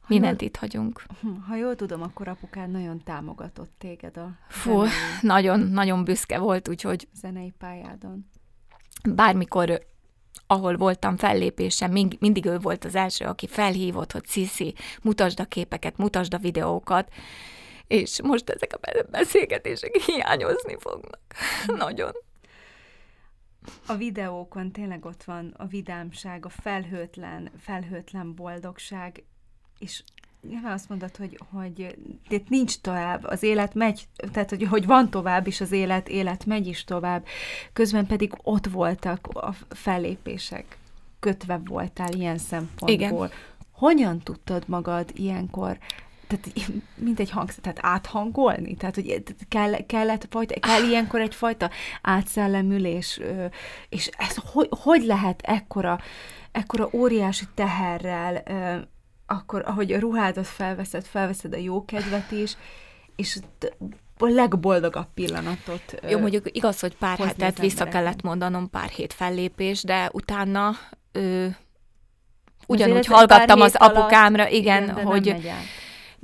[0.07, 1.03] Mindent itt hagyunk.
[1.21, 6.39] Hm, ha jól tudom, akkor apukád nagyon támogatott téged a Fú, zenei, nagyon, nagyon büszke
[6.39, 7.09] volt, úgyhogy...
[7.15, 8.27] Zenei pályádon.
[9.09, 9.83] Bármikor
[10.47, 15.97] ahol voltam fellépésem, mindig ő volt az első, aki felhívott, hogy Cici, mutasd a képeket,
[15.97, 17.13] mutasd a videókat,
[17.87, 21.21] és most ezek a beszélgetések hiányozni fognak.
[21.67, 22.13] Nagyon.
[23.87, 29.23] A videókon tényleg ott van a vidámság, a felhőtlen, felhőtlen boldogság,
[29.79, 30.03] és
[30.49, 31.97] nyilván azt mondod, hogy, hogy
[32.29, 36.47] itt nincs tovább, az élet megy, tehát hogy, hogy van tovább is az élet, élet
[36.47, 37.27] megy is tovább,
[37.73, 40.79] közben pedig ott voltak a fellépések,
[41.21, 42.91] kötve voltál ilyen szempontból.
[42.91, 43.31] Igen.
[43.73, 45.79] Hogyan tudtad magad ilyenkor
[46.27, 51.71] tehát mint egy hang, tehát áthangolni, tehát hogy kell, kellett fajta, kell ilyenkor egyfajta
[52.03, 53.21] átszellemülés,
[53.89, 56.01] és ez hogy, hogy lehet ekkora,
[56.53, 58.43] ekkora óriási teherrel
[59.27, 62.57] akkor ahogy a ruhádat felveszed, felveszed a jó kedvet is,
[63.17, 63.39] és
[64.19, 66.01] a legboldogabb pillanatot.
[66.09, 70.77] Jó, mondjuk igaz, hogy pár hetet vissza kellett mondanom, pár hét fellépés, de utána
[71.13, 71.47] ö,
[72.67, 75.37] ugyanúgy hallgattam az apukámra, alatt, igen, igen hogy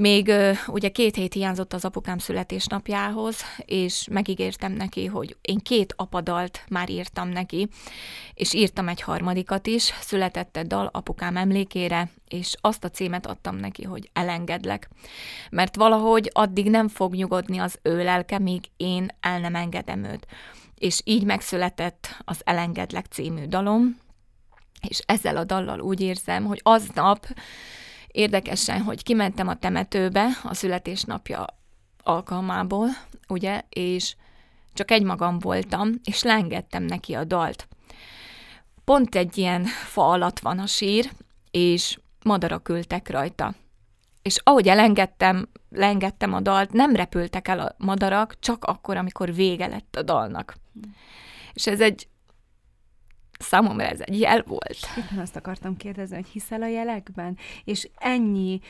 [0.01, 0.33] még
[0.67, 6.91] ugye két hét hiányzott az apukám születésnapjához, és megígértem neki, hogy én két apadalt már
[6.91, 7.69] írtam neki,
[8.35, 13.57] és írtam egy harmadikat is, született egy dal apukám emlékére, és azt a címet adtam
[13.57, 14.89] neki, hogy elengedlek.
[15.51, 20.27] Mert valahogy addig nem fog nyugodni az ő lelke, míg én el nem engedem őt.
[20.75, 23.99] És így megszületett az Elengedlek című dalom,
[24.89, 27.27] és ezzel a dallal úgy érzem, hogy aznap
[28.13, 31.47] Érdekesen, hogy kimentem a temetőbe a születésnapja
[32.03, 32.89] alkalmából,
[33.29, 34.17] ugye, és
[34.73, 37.69] csak egymagam voltam, és lengettem neki a dalt.
[38.85, 41.11] Pont egy ilyen fa alatt van a sír,
[41.51, 43.55] és madarak ültek rajta.
[44.23, 49.67] És ahogy elengedtem, lengettem a dalt, nem repültek el a madarak, csak akkor, amikor vége
[49.67, 50.57] lett a dalnak.
[50.73, 50.95] Hmm.
[51.53, 52.09] És ez egy
[53.43, 54.79] számomra ez egy jel volt.
[54.99, 57.39] Éppen azt akartam kérdezni, hogy hiszel a jelekben?
[57.65, 58.61] És ennyi,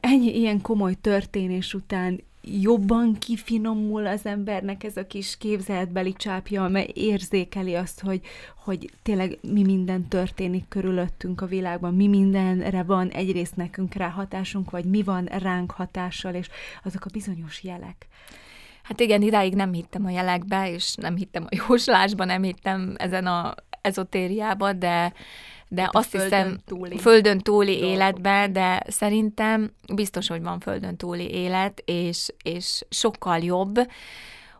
[0.00, 6.90] ennyi ilyen komoly történés után jobban kifinomul az embernek ez a kis képzeletbeli csápja, amely
[6.94, 8.20] érzékeli azt, hogy,
[8.56, 14.70] hogy tényleg mi minden történik körülöttünk a világban, mi mindenre van egyrészt nekünk rá hatásunk,
[14.70, 16.48] vagy mi van ránk hatással, és
[16.84, 18.06] azok a bizonyos jelek.
[18.88, 23.26] Hát igen, idáig nem hittem a jelekbe, és nem hittem a jóslásba, nem hittem ezen
[23.26, 25.12] a ezotériába, de
[25.70, 27.90] de hát azt földön hiszem, túli földön túli dolgok.
[27.90, 33.76] életbe, de szerintem biztos, hogy van földön túli élet, és, és sokkal jobb.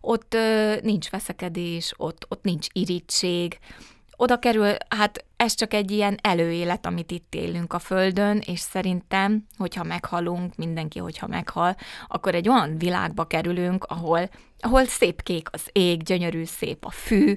[0.00, 3.58] Ott ö, nincs veszekedés, ott, ott nincs irítség,
[4.20, 9.46] oda kerül, hát ez csak egy ilyen előélet, amit itt élünk a Földön, és szerintem,
[9.56, 11.76] hogyha meghalunk, mindenki, hogyha meghal,
[12.08, 17.36] akkor egy olyan világba kerülünk, ahol, ahol szép kék az ég, gyönyörű szép a fű,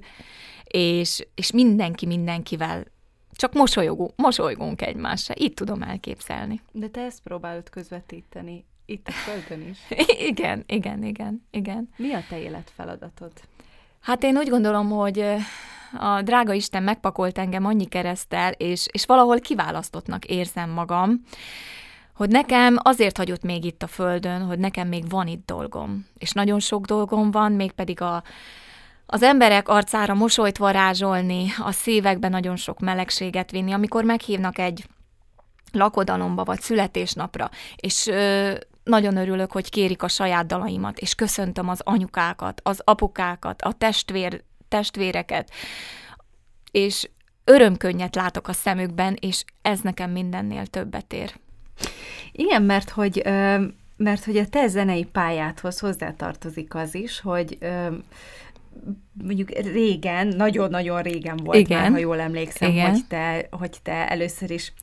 [0.64, 2.86] és, és mindenki mindenkivel
[3.32, 5.34] csak mosolyogunk, mosolygunk egymásra.
[5.38, 6.62] Így tudom elképzelni.
[6.72, 9.80] De te ezt próbálod közvetíteni itt a Földön is.
[10.30, 11.90] igen, igen, igen, igen.
[11.98, 13.32] Mi a te életfeladatod?
[14.00, 15.26] Hát én úgy gondolom, hogy
[15.98, 21.22] a drága Isten megpakolt engem annyi keresztel, és, és valahol kiválasztottnak érzem magam,
[22.16, 26.06] hogy nekem azért hagyott még itt a Földön, hogy nekem még van itt dolgom.
[26.18, 28.24] És nagyon sok dolgom van, mégpedig a,
[29.06, 34.86] az emberek arcára mosolyt varázsolni, a szívekbe nagyon sok melegséget vinni, amikor meghívnak egy
[35.72, 41.82] lakodalomba vagy születésnapra, és ö, nagyon örülök, hogy kérik a saját dalaimat, és köszöntöm az
[41.84, 45.52] anyukákat, az apukákat, a testvér, testvéreket,
[46.72, 47.10] és
[47.44, 51.34] örömkönnyet látok a szemükben, és ez nekem mindennél többet ér.
[52.32, 53.22] Igen, mert hogy,
[53.98, 57.58] mert hogy a te zenei pályádhoz hozzátartozik az is, hogy
[59.24, 61.82] mondjuk régen, nagyon-nagyon régen volt Igen.
[61.82, 62.90] már, ha jól emlékszem, Igen.
[62.90, 64.74] hogy te, hogy te először is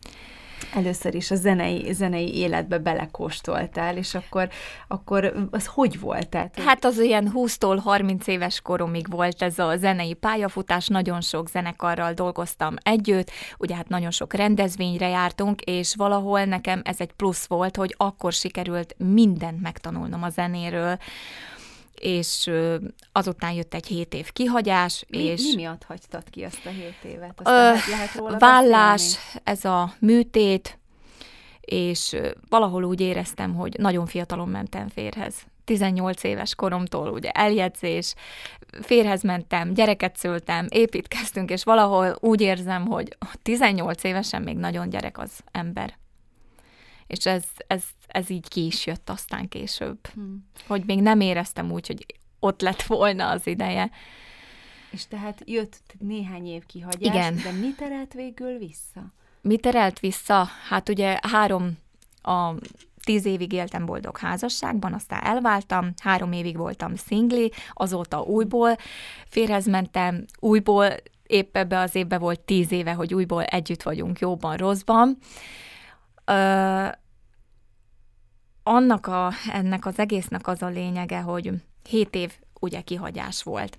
[0.75, 4.49] először is a zenei, zenei életbe belekóstoltál, és akkor,
[4.89, 6.29] akkor az hogy volt?
[6.29, 6.59] Tehát.
[6.61, 12.13] Hát az ilyen 20-tól 30 éves koromig volt ez a zenei pályafutás, nagyon sok zenekarral
[12.13, 17.77] dolgoztam együtt, ugye hát nagyon sok rendezvényre jártunk, és valahol nekem ez egy plusz volt,
[17.77, 20.99] hogy akkor sikerült mindent megtanulnom a zenéről,
[22.01, 22.51] és
[23.13, 25.05] azután jött egy hét év kihagyás.
[25.09, 27.41] Mi, és mi miatt hagytad ki azt a hét évet?
[27.43, 29.41] Azt ö, lehet, lehet róla vállás, beszélni?
[29.45, 30.79] ez a műtét,
[31.61, 32.17] és
[32.49, 35.35] valahol úgy éreztem, hogy nagyon fiatalon mentem férhez.
[35.65, 38.15] 18 éves koromtól ugye eljegyzés,
[38.83, 45.19] férhez mentem, gyereket szültem, építkeztünk, és valahol úgy érzem, hogy 18 évesen még nagyon gyerek
[45.19, 45.99] az ember
[47.09, 50.07] és ez, ez, ez így ki is jött aztán később.
[50.07, 50.49] Hmm.
[50.67, 52.07] Hogy még nem éreztem úgy, hogy
[52.39, 53.91] ott lett volna az ideje.
[54.91, 57.37] És tehát jött néhány év kihagyás, Igen.
[57.43, 59.07] de mi terelt végül vissza?
[59.41, 60.49] Mi terelt vissza?
[60.69, 61.79] Hát ugye három,
[62.23, 62.55] a
[63.05, 68.77] tíz évig éltem boldog házasságban, aztán elváltam, három évig voltam szingli, azóta újból
[69.27, 70.95] férhez mentem, újból
[71.27, 75.19] épp ebbe az évbe volt tíz éve, hogy újból együtt vagyunk jóban, rosszban,
[78.63, 81.53] Annak a, ennek az egésznek az a lényege, hogy
[81.89, 83.79] 7 év ugye kihagyás volt.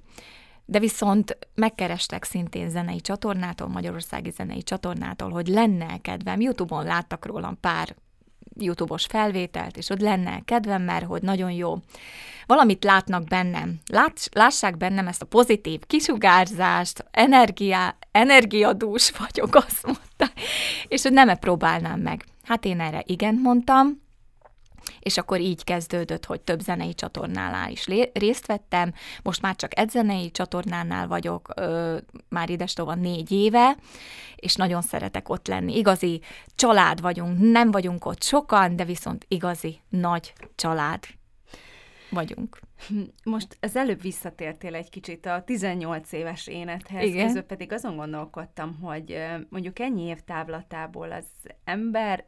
[0.65, 6.41] De viszont megkerestek szintén zenei csatornától, magyarországi zenei csatornától, hogy lenne kedvem.
[6.41, 7.95] Youtube-on láttak rólam pár
[8.59, 11.77] YouTube-os felvételt, és ott lenne kedvem, mert hogy nagyon jó.
[12.45, 13.79] Valamit látnak bennem.
[13.87, 20.41] Láts, lássák bennem ezt a pozitív kisugárzást, energia, energiadús vagyok, azt mondta,
[20.87, 22.25] és hogy nem-e próbálnám meg.
[22.49, 24.01] Hát én erre igen mondtam,
[24.99, 29.89] és akkor így kezdődött, hogy több zenei csatornánál is részt vettem, most már csak egy
[29.89, 31.97] zenei csatornánál vagyok, ö,
[32.29, 33.77] már idestova négy éve,
[34.35, 35.77] és nagyon szeretek ott lenni.
[35.77, 36.21] Igazi
[36.55, 41.03] család vagyunk, nem vagyunk ott sokan, de viszont igazi nagy család
[42.09, 42.59] vagyunk.
[43.23, 47.25] Most az előbb visszatértél egy kicsit a 18 éves énethez, Igen.
[47.25, 49.17] közben pedig azon gondolkodtam, hogy
[49.49, 51.25] mondjuk ennyi év távlatából az
[51.63, 52.25] ember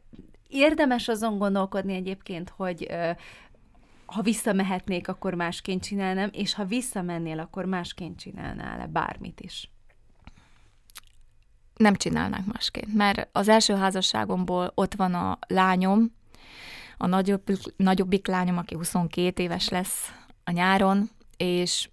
[0.48, 2.86] érdemes azon gondolkodni egyébként, hogy
[4.06, 9.70] ha visszamehetnék, akkor másként csinálnám, és ha visszamennél, akkor másként csinálnál-e bármit is?
[11.76, 16.14] Nem csinálnák másként, mert az első házasságomból ott van a lányom,
[16.96, 17.42] a nagyobb,
[17.76, 20.12] nagyobbik lányom, aki 22 éves lesz
[20.44, 21.88] a nyáron, és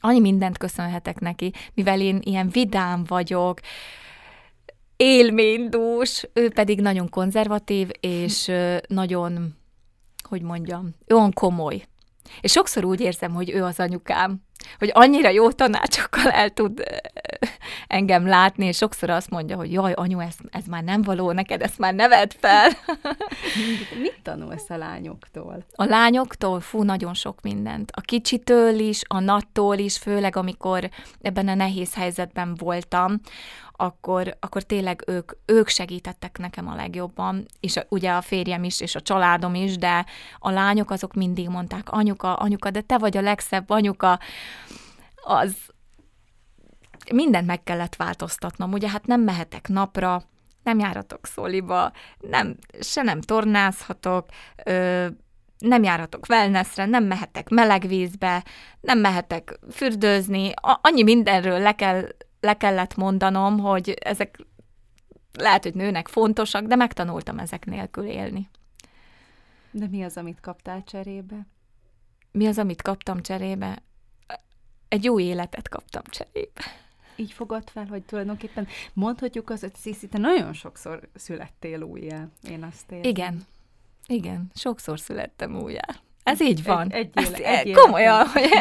[0.00, 3.60] annyi mindent köszönhetek neki, mivel én ilyen vidám vagyok,
[4.96, 8.50] élménydús, ő pedig nagyon konzervatív, és
[8.88, 9.54] nagyon,
[10.28, 11.86] hogy mondjam, olyan komoly.
[12.40, 14.42] És sokszor úgy érzem, hogy ő az anyukám,
[14.78, 16.82] hogy annyira jó tanácsokkal el tud
[17.86, 21.62] engem látni, és sokszor azt mondja, hogy jaj, anyu, ez, ez már nem való, neked
[21.62, 22.70] ezt már neved fel.
[24.02, 25.64] Mit tanulsz a lányoktól?
[25.72, 27.90] A lányoktól, fú, nagyon sok mindent.
[27.94, 30.90] A kicsitől is, a nattól is, főleg amikor
[31.22, 33.20] ebben a nehéz helyzetben voltam,
[33.80, 38.80] akkor, akkor tényleg ők, ők segítettek nekem a legjobban, és a, ugye a férjem is,
[38.80, 40.06] és a családom is, de
[40.38, 44.18] a lányok azok mindig mondták, anyuka, anyuka, de te vagy a legszebb anyuka,
[45.14, 45.56] az
[47.12, 50.22] mindent meg kellett változtatnom, ugye hát nem mehetek napra,
[50.62, 54.26] nem járatok szóliba, nem, se nem tornázhatok,
[54.64, 55.06] ö,
[55.58, 58.44] nem járhatok wellnessre, nem mehetek meleg vízbe,
[58.80, 62.08] nem mehetek fürdőzni, annyi mindenről le kell
[62.40, 64.38] le kellett mondanom, hogy ezek
[65.32, 68.48] lehet, hogy nőnek fontosak, de megtanultam ezek nélkül élni.
[69.70, 71.46] De mi az, amit kaptál cserébe?
[72.32, 73.82] Mi az, amit kaptam cserébe?
[74.88, 76.62] Egy jó életet kaptam cserébe.
[77.16, 82.62] Így fogad fel, hogy tulajdonképpen mondhatjuk az, hogy Sziszi, te nagyon sokszor születtél újjá, én
[82.62, 83.10] azt érzem.
[83.10, 83.46] Igen,
[84.06, 85.86] igen, sokszor születtem újjá.
[86.22, 86.90] Ez így van.
[86.90, 88.48] Egy, egy, éle, egy komolyan, hogy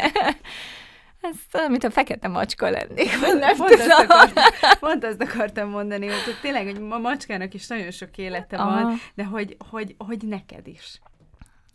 [1.22, 3.90] ez olyan, mint a fekete macska lennék, vagy nem pont tudom.
[3.90, 4.44] Ezt akartam,
[4.80, 8.82] pont ezt akartam mondani, hogy tényleg, hogy a macskának is nagyon sok élete Aha.
[8.82, 11.00] van, de hogy, hogy, hogy neked is.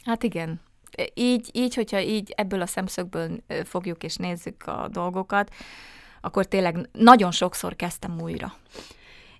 [0.04, 0.60] Hát igen.
[1.14, 5.54] Így, így, hogyha így ebből a szemszögből fogjuk és nézzük a dolgokat,
[6.20, 8.54] akkor tényleg nagyon sokszor kezdtem újra.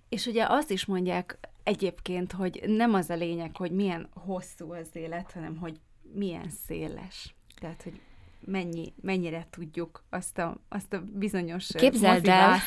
[0.09, 4.89] És ugye azt is mondják egyébként, hogy nem az a lényeg, hogy milyen hosszú az
[4.93, 5.81] élet, hanem hogy
[6.13, 7.35] milyen széles.
[7.61, 8.01] Tehát, hogy
[8.45, 12.59] mennyi, mennyire tudjuk azt a, azt a bizonyos Képzeld el,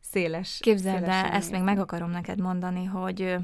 [0.00, 3.36] széles Képzeld el, ezt még meg akarom neked mondani, hogy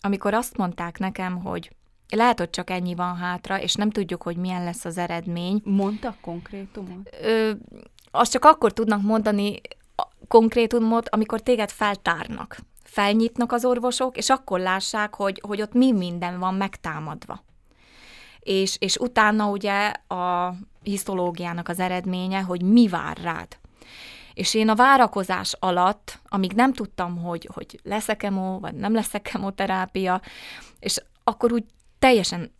[0.00, 1.76] amikor azt mondták nekem, hogy
[2.08, 5.60] lehet, hogy csak ennyi van hátra, és nem tudjuk, hogy milyen lesz az eredmény.
[5.64, 7.16] Mondtak konkrétumot?
[7.22, 7.50] Ö,
[8.10, 9.60] azt csak akkor tudnak mondani
[10.28, 12.58] konkrétumot, amikor téged feltárnak.
[12.84, 17.44] Felnyitnak az orvosok, és akkor lássák, hogy, hogy ott mi minden van megtámadva.
[18.40, 23.58] És, és utána ugye a hisztológiának az eredménye, hogy mi vár rád.
[24.34, 29.18] És én a várakozás alatt, amíg nem tudtam, hogy, hogy lesz-e kemó, vagy nem lesz-e
[29.18, 30.20] kemoterápia,
[30.78, 31.64] és akkor úgy
[31.98, 32.52] teljesen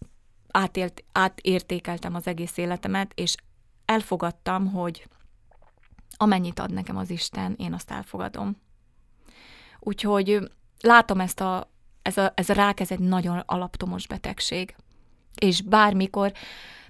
[0.50, 3.34] átélt, átértékeltem az egész életemet, és
[3.84, 5.08] elfogadtam, hogy
[6.16, 8.56] amennyit ad nekem az Isten, én azt elfogadom.
[9.78, 10.50] Úgyhogy
[10.80, 11.70] látom ezt a,
[12.02, 14.76] ez a, ez a rák, ez egy nagyon alaptomos betegség.
[15.40, 16.32] És bármikor,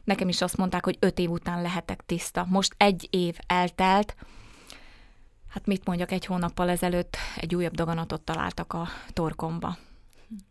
[0.04, 2.46] nekem is azt mondták, hogy öt év után lehetek tiszta.
[2.48, 4.14] Most egy év eltelt,
[5.48, 9.76] hát mit mondjak, egy hónappal ezelőtt egy újabb daganatot találtak a torkomba.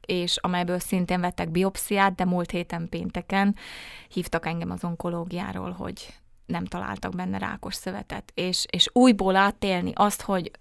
[0.06, 3.56] És amelyből szintén vettek biopsziát, de múlt héten pénteken
[4.08, 10.22] hívtak engem az onkológiáról, hogy nem találtak benne rákos szövetet, és, és újból átélni azt,
[10.22, 10.52] hogy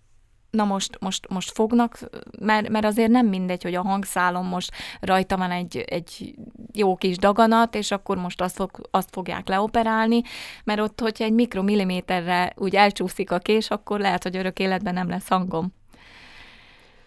[0.59, 1.99] na most, most, most fognak,
[2.41, 6.35] mert, mert azért nem mindegy, hogy a hangszálon most rajta van egy, egy
[6.73, 10.23] jó kis daganat, és akkor most azt, fog, azt fogják leoperálni,
[10.65, 15.09] mert ott, hogyha egy mikromilliméterre úgy elcsúszik a kés, akkor lehet, hogy örök életben nem
[15.09, 15.73] lesz hangom.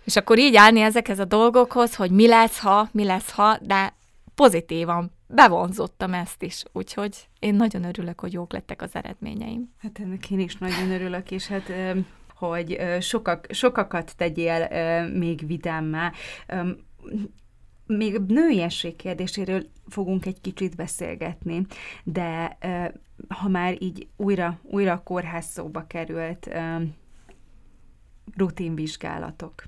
[0.04, 3.94] És akkor így állni ezekhez a dolgokhoz, hogy mi lesz, ha, mi lesz, ha, de
[4.36, 9.74] pozitívan bevonzottam ezt is, úgyhogy én nagyon örülök, hogy jók lettek az eredményeim.
[9.78, 11.74] Hát ennek én is nagyon örülök, és hát
[12.48, 14.68] hogy sokak, sokakat tegyél
[15.08, 16.12] még vidámmá.
[17.86, 21.66] Még nőiesség kérdéséről fogunk egy kicsit beszélgetni,
[22.04, 22.58] de
[23.28, 26.50] ha már így újra, újra a kórház szóba került
[28.38, 29.64] rutinvizsgálatok,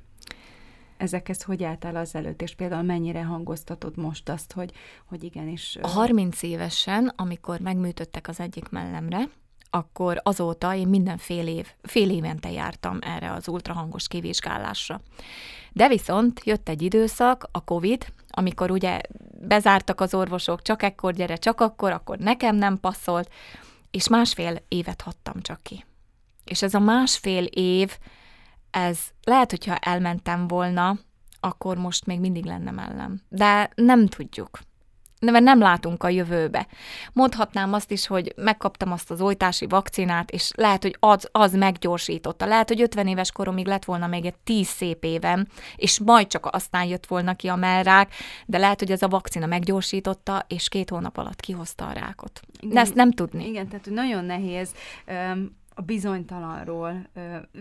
[0.97, 4.71] ezekhez hogy álltál az előtt, és például mennyire hangoztatod most azt, hogy,
[5.05, 5.77] hogy igenis...
[5.81, 9.29] A 30 évesen, amikor megműtöttek az egyik mellemre,
[9.75, 15.01] akkor azóta én minden fél év, fél évente jártam erre az ultrahangos kivizsgálásra.
[15.71, 19.01] De viszont jött egy időszak, a Covid, amikor ugye
[19.47, 23.29] bezártak az orvosok, csak ekkor gyere, csak akkor, akkor nekem nem passzolt,
[23.91, 25.85] és másfél évet hattam csak ki.
[26.43, 27.97] És ez a másfél év,
[28.71, 30.97] ez lehet, hogyha elmentem volna,
[31.39, 33.21] akkor most még mindig lenne mellem.
[33.29, 34.59] De nem tudjuk
[35.31, 36.67] mert nem látunk a jövőbe.
[37.13, 42.45] Mondhatnám azt is, hogy megkaptam azt az oltási vakcinát, és lehet, hogy az, az meggyorsította.
[42.45, 46.47] Lehet, hogy 50 éves koromig lett volna még egy 10 szép évem, és majd csak
[46.51, 48.13] aztán jött volna ki a mellrák,
[48.45, 52.39] de lehet, hogy ez a vakcina meggyorsította, és két hónap alatt kihozta a rákot.
[52.61, 53.47] De ezt nem tudni.
[53.47, 54.71] Igen, tehát nagyon nehéz
[55.07, 57.07] um, a bizonytalanról,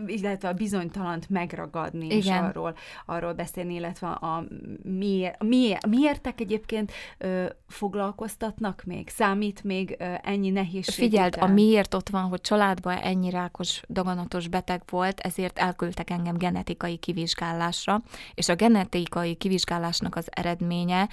[0.07, 2.19] illetve a bizonytalant megragadni, Igen.
[2.19, 2.75] és arról,
[3.07, 4.45] arról beszélni, illetve a
[4.83, 9.09] miért, miért, miértek egyébként ö, foglalkoztatnak még?
[9.09, 11.51] Számít még ö, ennyi nehézség Figyeld, után?
[11.51, 16.97] a miért ott van, hogy családban ennyi rákos, daganatos beteg volt, ezért elküldtek engem genetikai
[16.97, 18.03] kivizsgálásra,
[18.35, 21.09] és a genetikai kivizsgálásnak az eredménye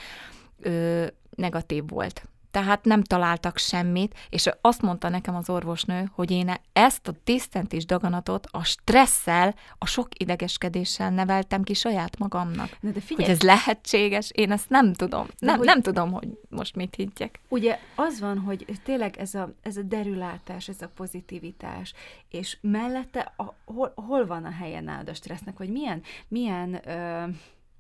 [0.60, 6.54] ö, negatív volt tehát nem találtak semmit, és azt mondta nekem az orvosnő, hogy én
[6.74, 12.78] ezt a tisztentés daganatot a stresszel, a sok idegeskedéssel neveltem ki saját magamnak.
[12.80, 13.30] Na de figyelj.
[13.30, 15.28] Hogy ez lehetséges, én ezt nem tudom.
[15.40, 17.40] nem, hogy, nem tudom, hogy most mit higgyek.
[17.48, 21.94] Ugye az van, hogy tényleg ez a, ez a derülátás, ez a pozitivitás,
[22.30, 27.28] és mellette a, hol, hol van a helye nálad a stressznek, vagy milyen, milyen, ö,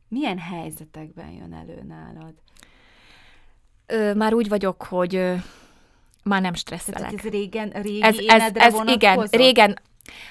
[0.07, 2.33] milyen helyzetekben jön elő nálad?
[3.89, 5.35] Ö, már úgy vagyok, hogy ö,
[6.23, 6.99] már nem stresszelek.
[6.99, 9.79] Tehát ez régen, régi ez, ez, ez igen, régen.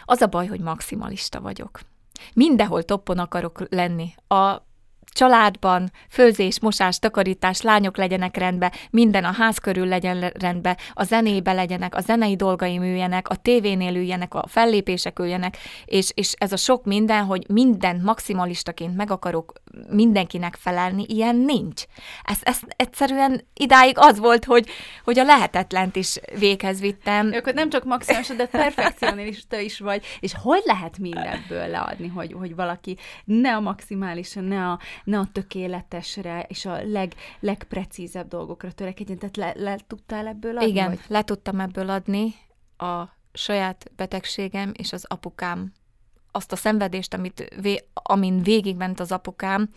[0.05, 1.81] Az a baj, hogy maximalista vagyok.
[2.35, 4.15] Mindenhol toppon akarok lenni.
[4.29, 4.68] A
[5.13, 11.53] családban főzés, mosás, takarítás, lányok legyenek rendbe, minden a ház körül legyen rendbe, a zenébe
[11.53, 16.57] legyenek, a zenei dolgaim üljenek, a tévénél üljenek, a fellépések üljenek, és, és ez a
[16.57, 19.53] sok minden, hogy minden maximalistaként meg akarok
[19.91, 21.83] mindenkinek felelni, ilyen nincs.
[22.25, 24.69] Ez, ez egyszerűen idáig az volt, hogy,
[25.05, 27.33] hogy a lehetetlent is véghez vittem.
[27.33, 32.55] Ők nem csak maximális, de perfekcionista is vagy, és hogy lehet mindenből leadni, hogy, hogy
[32.55, 39.19] valaki ne a maximális, ne a, ne a tökéletesre, és a leg, legprecízebb dolgokra törekedjen.
[39.19, 40.69] Tehát le, le tudtál ebből adni?
[40.69, 41.01] Igen, vagy?
[41.09, 42.35] le tudtam ebből adni
[42.77, 45.73] a saját betegségem és az apukám
[46.31, 49.69] azt a szenvedést, amit, vé, amin végigment az apukám,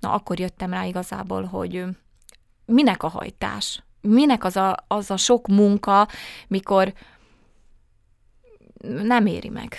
[0.00, 1.84] na akkor jöttem rá igazából, hogy
[2.64, 6.08] minek a hajtás, minek az a, az a sok munka,
[6.48, 6.92] mikor
[9.02, 9.76] nem éri meg.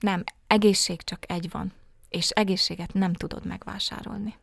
[0.00, 1.72] Nem, egészség csak egy van
[2.14, 4.34] és egészséget nem tudod megvásárolni.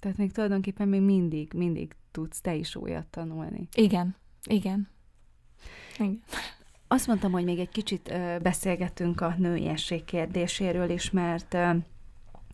[0.00, 3.68] Tehát még tulajdonképpen még mindig, mindig tudsz te is újat tanulni.
[3.74, 4.88] Igen, igen.
[5.98, 6.22] igen.
[6.88, 8.12] azt mondtam, hogy még egy kicsit
[8.42, 11.56] beszélgetünk a nőiesség kérdéséről is, mert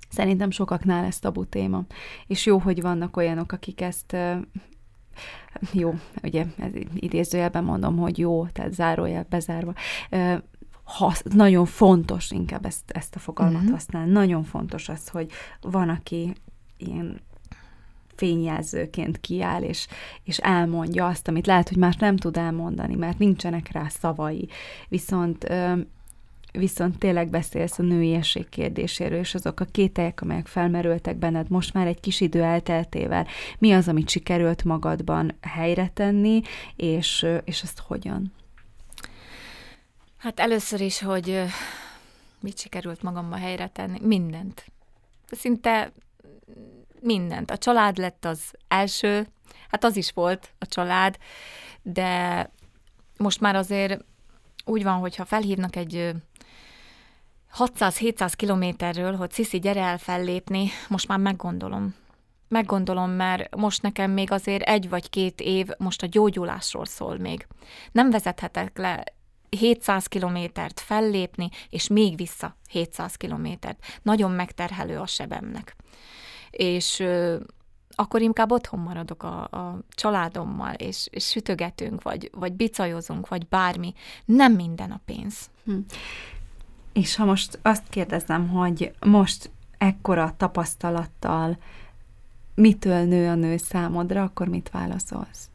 [0.09, 1.85] szerintem sokaknál ez tabu téma.
[2.27, 4.17] És jó, hogy vannak olyanok, akik ezt
[5.73, 9.75] jó, ugye ez idézőjelben mondom, hogy jó, tehát zárójel bezárva,
[10.87, 13.73] hasz, nagyon fontos, inkább ezt, ezt a fogalmat uh-huh.
[13.73, 15.31] használni, nagyon fontos az, hogy
[15.61, 16.33] van, aki
[16.77, 17.21] ilyen
[18.15, 19.87] fényjelzőként kiáll, és,
[20.25, 24.49] és elmondja azt, amit lehet, hogy más nem tud elmondani, mert nincsenek rá szavai.
[24.89, 25.47] Viszont
[26.53, 31.87] viszont tényleg beszélsz a nőiesség kérdéséről, és azok a kételyek, amelyek felmerültek benned most már
[31.87, 33.27] egy kis idő elteltével,
[33.59, 36.41] mi az, amit sikerült magadban helyre tenni,
[36.77, 38.33] és, és ezt hogyan?
[40.27, 41.43] Hát először is, hogy
[42.41, 43.99] mit sikerült magamban helyre tenni?
[44.03, 44.65] Mindent.
[45.31, 45.93] Szinte
[47.01, 47.51] mindent.
[47.51, 49.27] A család lett az első,
[49.69, 51.17] hát az is volt a család,
[51.83, 52.51] de
[53.17, 54.05] most már azért
[54.65, 56.11] úgy van, hogyha felhívnak egy
[57.59, 61.95] 600-700 kilométerről, hogy Sziszi, gyere el fellépni, most már meggondolom.
[62.49, 67.47] Meggondolom, mert most nekem még azért egy vagy két év most a gyógyulásról szól még.
[67.93, 69.05] Nem vezethetek le
[69.49, 73.85] 700 kilométert fellépni, és még vissza 700 kilométert.
[74.03, 75.77] Nagyon megterhelő a sebemnek.
[76.51, 77.37] És ö,
[77.91, 83.95] akkor inkább otthon maradok a, a családommal, és, és sütögetünk, vagy, vagy bicajozunk, vagy bármi.
[84.25, 85.51] Nem minden a pénz.
[85.65, 85.79] Hm.
[86.93, 91.59] És ha most azt kérdezem, hogy most ekkora tapasztalattal
[92.55, 95.51] mitől nő a nő számodra, akkor mit válaszolsz?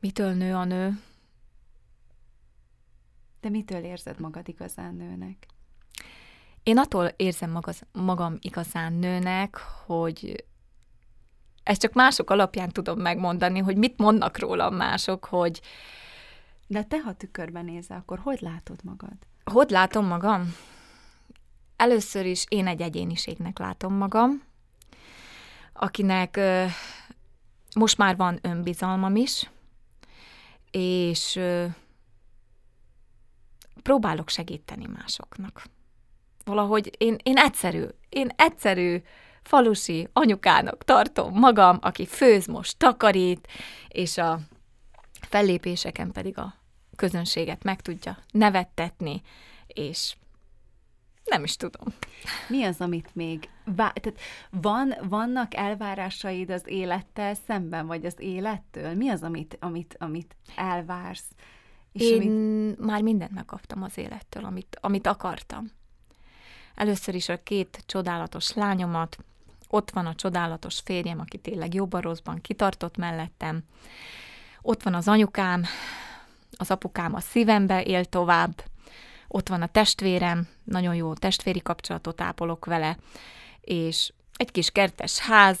[0.00, 1.00] Mitől nő a nő?
[3.44, 5.46] De mitől érzed magad igazán nőnek?
[6.62, 10.44] Én attól érzem magaz, magam igazán nőnek, hogy
[11.62, 15.60] ezt csak mások alapján tudom megmondani, hogy mit mondnak rólam mások, hogy...
[16.66, 19.16] De te, ha tükörben nézel, akkor hogy látod magad?
[19.44, 20.54] Hogy látom magam?
[21.76, 24.42] Először is én egy egyéniségnek látom magam,
[25.72, 26.64] akinek ö,
[27.74, 29.50] most már van önbizalmam is,
[30.70, 31.66] és ö,
[33.82, 35.62] próbálok segíteni másoknak.
[36.44, 39.02] Valahogy én, én egyszerű, én egyszerű
[39.42, 43.48] falusi anyukának tartom magam, aki főz most, takarít,
[43.88, 44.38] és a
[45.20, 46.54] fellépéseken pedig a
[46.96, 49.22] közönséget meg tudja nevettetni,
[49.66, 50.14] és
[51.24, 51.94] nem is tudom.
[52.48, 53.48] Mi az, amit még...
[53.64, 54.20] Vá- tehát
[54.50, 58.94] van, vannak elvárásaid az élettel szemben, vagy az élettől?
[58.94, 61.28] Mi az, amit, amit, amit elvársz?
[61.94, 62.78] És Én amit...
[62.78, 65.70] már mindent megkaptam az élettől, amit, amit akartam.
[66.74, 69.18] Először is a két csodálatos lányomat,
[69.68, 73.62] ott van a csodálatos férjem, aki tényleg jobban rosszban kitartott mellettem,
[74.62, 75.64] ott van az anyukám,
[76.56, 78.64] az apukám a szívembe él tovább,
[79.28, 82.96] ott van a testvérem, nagyon jó testvéri kapcsolatot ápolok vele,
[83.60, 85.58] és egy kis kertes ház,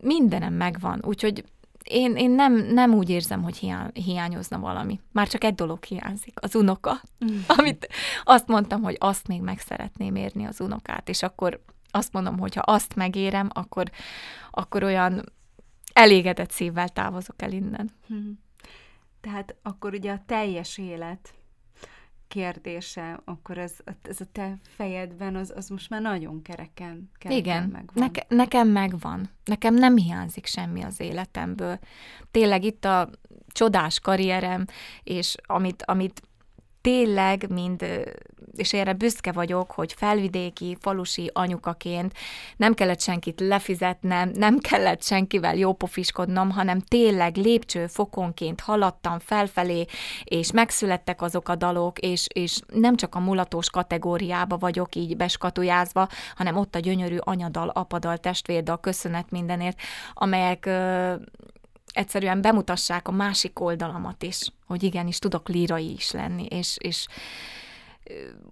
[0.00, 1.44] mindenem megvan, úgyhogy
[1.90, 5.00] én, én nem, nem úgy érzem, hogy hiá, hiányozna valami.
[5.12, 7.00] Már csak egy dolog hiányzik, az unoka.
[7.24, 7.38] Mm.
[7.46, 7.88] Amit
[8.24, 12.54] azt mondtam, hogy azt még meg szeretném érni az unokát, és akkor azt mondom, hogy
[12.54, 13.90] ha azt megérem, akkor,
[14.50, 15.32] akkor olyan
[15.92, 17.90] elégedett szívvel távozok el innen.
[18.12, 18.30] Mm.
[19.20, 21.34] Tehát akkor ugye a teljes élet
[22.30, 23.72] kérdése, akkor ez,
[24.02, 27.94] ez a te fejedben, az, az most már nagyon kereken, kereken Igen, megvan.
[27.94, 29.30] Neke, nekem megvan.
[29.44, 31.78] Nekem nem hiányzik semmi az életemből.
[32.30, 33.10] Tényleg itt a
[33.46, 34.64] csodás karrierem,
[35.02, 36.22] és amit, amit
[36.80, 37.84] tényleg mind
[38.56, 42.12] és erre büszke vagyok, hogy felvidéki, falusi anyukaként
[42.56, 49.84] nem kellett senkit lefizetnem, nem kellett senkivel jópofiskodnom, hanem tényleg lépcső fokonként haladtam felfelé,
[50.24, 56.08] és megszülettek azok a dalok, és, és nem csak a mulatós kategóriába vagyok így beskatujázva,
[56.34, 59.78] hanem ott a gyönyörű anyadal, apadal, testvérdal, köszönet mindenért,
[60.14, 60.68] amelyek
[61.92, 67.06] egyszerűen bemutassák a másik oldalamat is, hogy igenis tudok lírai is lenni, és, és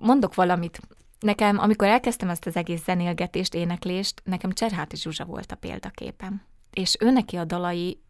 [0.01, 0.81] mondok valamit.
[1.21, 6.43] Nekem, amikor elkezdtem ezt az egész zenélgetést, éneklést, nekem Cserháti Zsuzsa volt a példaképem.
[6.73, 8.01] És ő neki a dalai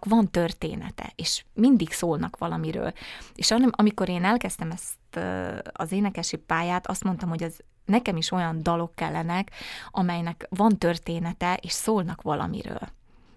[0.00, 2.92] van története, és mindig szólnak valamiről.
[3.34, 5.26] És amikor én elkezdtem ezt
[5.72, 9.50] az énekesi pályát, azt mondtam, hogy az nekem is olyan dalok kellenek,
[9.90, 12.88] amelynek van története, és szólnak valamiről.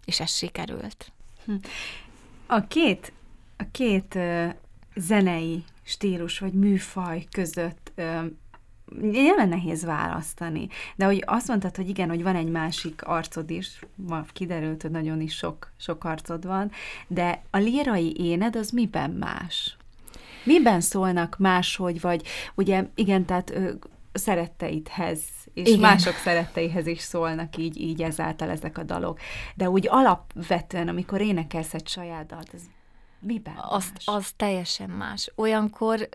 [0.06, 1.12] És ez sikerült.
[1.46, 1.54] Hm.
[2.46, 3.14] A két,
[3.58, 4.18] a két
[4.96, 7.92] zenei stílus vagy műfaj között
[9.12, 10.68] Jelen nehéz választani.
[10.96, 14.92] De hogy azt mondtad, hogy igen, hogy van egy másik arcod is, ma kiderült, hogy
[14.92, 16.72] nagyon is sok, sok arcod van,
[17.08, 19.78] de a lírai éned az miben más?
[20.44, 23.72] Miben szólnak máshogy, vagy ugye igen, tehát ö,
[24.14, 25.20] szeretteidhez,
[25.54, 25.80] és igen.
[25.80, 29.20] mások szeretteihez is szólnak így, így ezáltal ezek a dalok.
[29.56, 32.62] De úgy alapvetően, amikor énekelsz egy saját dalt, az
[33.20, 34.08] miben Azt, más?
[34.08, 35.32] Az teljesen más.
[35.36, 36.10] Olyankor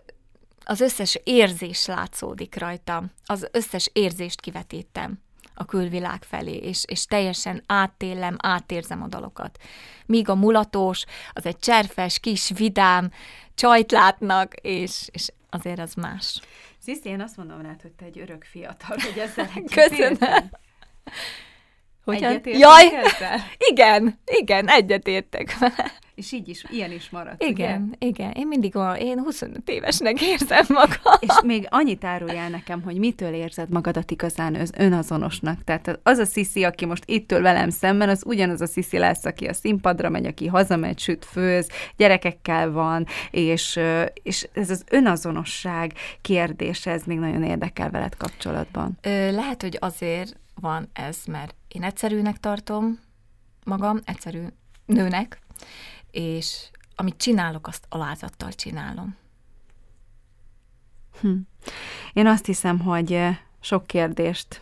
[0.65, 5.19] az összes érzés látszódik rajtam, az összes érzést kivetítem
[5.53, 9.57] a külvilág felé, és, és teljesen átélem, átérzem a dalokat.
[10.05, 13.11] Míg a mulatós, az egy cserfes, kis, vidám,
[13.55, 16.41] csajt látnak, és, és azért az más.
[16.87, 20.49] Sziszi, én azt mondom rád, hogy te egy örök fiatal, hogy ezzel Köszönöm.
[22.13, 22.41] Hogyan?
[22.43, 23.39] Jaj, ezzel?
[23.71, 25.91] igen, igen, egyetértek vele.
[26.15, 28.07] És így is, ilyen is maradt, Igen, ugye?
[28.07, 28.31] igen.
[28.31, 31.13] Én mindig olyan, én 25 évesnek érzem magam.
[31.19, 35.63] És még annyit áruljál nekem, hogy mitől érzed magadat igazán önazonosnak.
[35.63, 39.25] Tehát az a Sziszi, aki most itt ül velem szemben, az ugyanaz a Sziszi lesz,
[39.25, 43.79] aki a színpadra megy, aki hazamegy, süt, főz, gyerekekkel van, és,
[44.23, 48.97] és ez az önazonosság kérdése, ez még nagyon érdekel veled kapcsolatban.
[49.01, 52.99] Ö, lehet, hogy azért van ez, mert én egyszerűnek tartom
[53.63, 54.43] magam, egyszerű
[54.85, 55.39] nőnek,
[56.11, 59.15] és amit csinálok, azt alázattal csinálom.
[61.21, 61.35] Hm.
[62.13, 63.19] Én azt hiszem, hogy
[63.59, 64.61] sok kérdést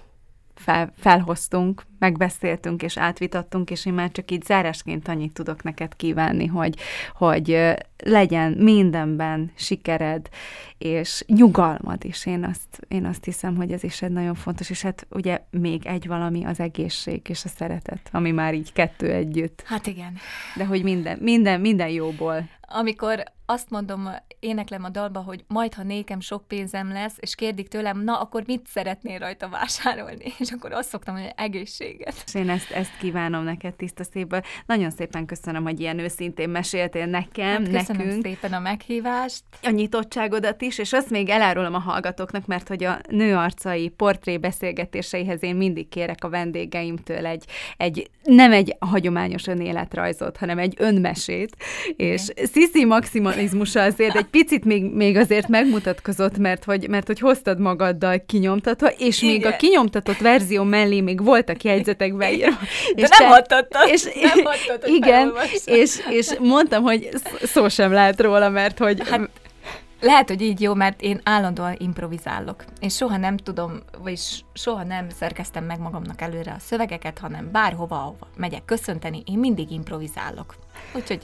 [0.56, 6.46] fel, felhoztunk, megbeszéltünk és átvitattunk, és én már csak így zárásként annyit tudok neked kívánni,
[6.46, 6.76] hogy,
[7.14, 10.30] hogy legyen mindenben sikered,
[10.78, 12.26] és nyugalmad is.
[12.26, 15.86] Én azt, én azt hiszem, hogy ez is egy nagyon fontos, és hát ugye még
[15.86, 19.64] egy valami az egészség és a szeretet, ami már így kettő együtt.
[19.66, 20.18] Hát igen.
[20.56, 22.50] De hogy minden, minden, minden jóból.
[22.68, 27.68] Amikor azt mondom, éneklem a dalba, hogy majd, ha nékem sok pénzem lesz, és kérdik
[27.68, 30.34] tőlem, na, akkor mit szeretnél rajta vásárolni?
[30.39, 31.32] És akkor azt szoktam, hogy
[31.86, 32.23] egészséget.
[32.25, 34.41] És én ezt, ezt kívánom neked tiszta szépből.
[34.65, 38.25] Nagyon szépen köszönöm, hogy ilyen őszintén meséltél nekem, hát köszönöm nekünk.
[38.25, 39.43] szépen a meghívást.
[39.63, 45.43] A nyitottságodat is, és azt még elárulom a hallgatóknak, mert hogy a nőarcai portré beszélgetéseihez
[45.43, 47.45] én mindig kérek a vendégeimtől egy,
[47.77, 51.55] egy nem egy hagyományos önéletrajzot, hanem egy önmesét,
[51.95, 57.59] és Sziszi maximalizmusa azért egy picit még, még azért megmutatkozott, mert hogy, mert hogy hoztad
[57.59, 59.33] magaddal kinyomtatva, és Igen.
[59.36, 62.57] még a kinyomtatott verzió mellé még voltak jegyzetek beírva.
[62.95, 63.89] De és nem hagytattad.
[63.89, 65.34] És, nem igen,
[65.65, 67.09] és, és mondtam, hogy
[67.43, 69.09] szó sem lehet róla, mert hogy...
[69.09, 69.30] Hát,
[70.01, 72.63] lehet, hogy így jó, mert én állandóan improvizálok.
[72.80, 77.95] Én soha nem tudom, vagyis soha nem szerkeztem meg magamnak előre a szövegeket, hanem bárhova,
[77.95, 80.55] ahova megyek köszönteni, én mindig improvizálok.
[80.93, 81.21] Úgyhogy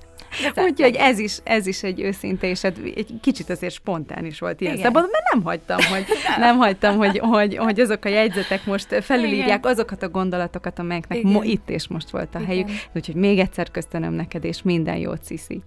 [0.56, 4.62] Úgyhogy ez is, ez is egy őszinte, és hát egy kicsit azért spontán is volt
[4.62, 6.06] ilyen szabad, mert nem hagytam, hogy,
[6.38, 9.72] nem hagytam, hogy, hogy, hogy azok a jegyzetek most felülírják Igen.
[9.72, 12.46] azokat a gondolatokat, amelyeknek mo- itt és most volt a Igen.
[12.46, 12.70] helyük.
[12.96, 15.62] Úgyhogy még egyszer köszönöm neked, és minden jót, Sziszi.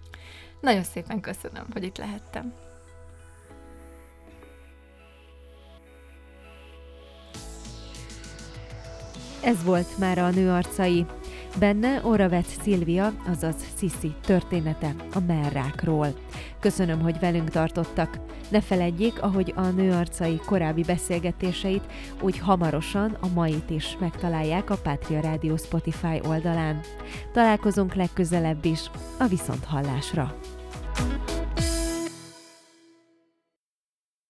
[0.60, 2.52] Nagyon szépen köszönöm, hogy itt lehettem.
[9.44, 11.06] Ez volt már a nőarcai.
[11.58, 16.08] Benne Oravec Szilvia, azaz Sisi története a merrákról.
[16.60, 18.18] Köszönöm, hogy velünk tartottak.
[18.50, 25.20] Ne feledjék, ahogy a nőarcai korábbi beszélgetéseit, úgy hamarosan a mait is megtalálják a Pátria
[25.20, 26.80] Rádió Spotify oldalán.
[27.32, 30.34] Találkozunk legközelebb is, a Viszonthallásra!